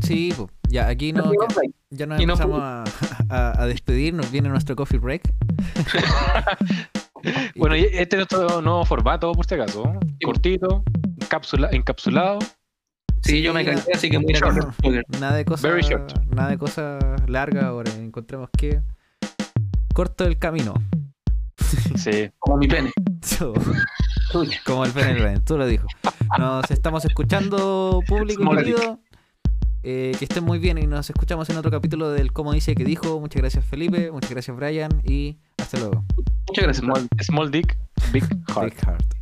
Sí, 0.00 0.32
pues, 0.36 0.48
ya 0.68 0.86
aquí 0.88 1.12
no, 1.12 1.32
ya, 1.32 1.46
ya 1.90 2.06
nos 2.06 2.20
empezamos 2.20 2.60
a, 2.60 2.84
a- 3.30 3.62
a 3.62 3.66
despedir, 3.66 4.14
nos 4.14 4.30
viene 4.30 4.48
nuestro 4.48 4.76
coffee 4.76 4.98
break. 4.98 5.22
Bueno, 7.56 7.76
y 7.76 7.84
este 7.84 8.16
es 8.16 8.26
nuestro 8.30 8.60
nuevo 8.62 8.84
formato, 8.84 9.32
por 9.32 9.46
si 9.46 9.54
acaso. 9.54 9.92
Cortito, 10.24 10.82
encapsula- 11.18 11.68
encapsulado. 11.72 12.38
Sí, 13.22 13.42
yo 13.42 13.52
me 13.52 13.64
cansé, 13.64 13.92
así 13.92 14.08
que 14.10 14.16
a 14.16 14.20
Short. 14.20 14.74
nada 15.20 15.34
de 15.36 15.44
cosas 15.44 15.62
Very 15.70 15.82
short. 15.82 16.12
nada 16.28 16.50
de 16.50 16.58
cosas 16.58 17.02
largas 17.28 17.64
ahora 17.64 17.90
encontremos 17.94 18.48
que 18.56 18.80
corto 19.92 20.24
el 20.24 20.38
camino 20.38 20.74
Sí. 21.96 22.30
Como 22.38 22.56
mi 22.58 22.68
pene. 22.68 22.92
Como 24.64 24.84
el 24.84 24.92
PNL, 24.92 25.40
tú 25.44 25.58
lo 25.58 25.66
dijo 25.66 25.86
nos 26.38 26.70
estamos 26.70 27.04
escuchando 27.04 28.00
público 28.06 28.48
querido 28.50 29.00
Eh, 29.82 30.14
que 30.18 30.24
estén 30.24 30.44
muy 30.44 30.58
bien 30.58 30.78
y 30.78 30.86
nos 30.86 31.08
escuchamos 31.08 31.48
en 31.50 31.56
otro 31.56 31.70
capítulo 31.70 32.10
del 32.10 32.32
Cómo 32.32 32.52
dice 32.52 32.74
que 32.74 32.84
dijo. 32.84 33.20
Muchas 33.20 33.40
gracias 33.42 33.64
Felipe. 33.64 34.10
Muchas 34.10 34.30
gracias 34.30 34.56
Brian. 34.56 35.02
Y 35.04 35.38
hasta 35.56 35.78
luego. 35.78 36.04
Muchas 36.48 36.64
gracias. 36.64 36.84
Small, 36.84 37.08
small 37.20 37.50
dick, 37.50 37.76
big 38.12 38.24
heart. 38.48 38.74
Big 38.74 38.84
Heart 38.84 39.17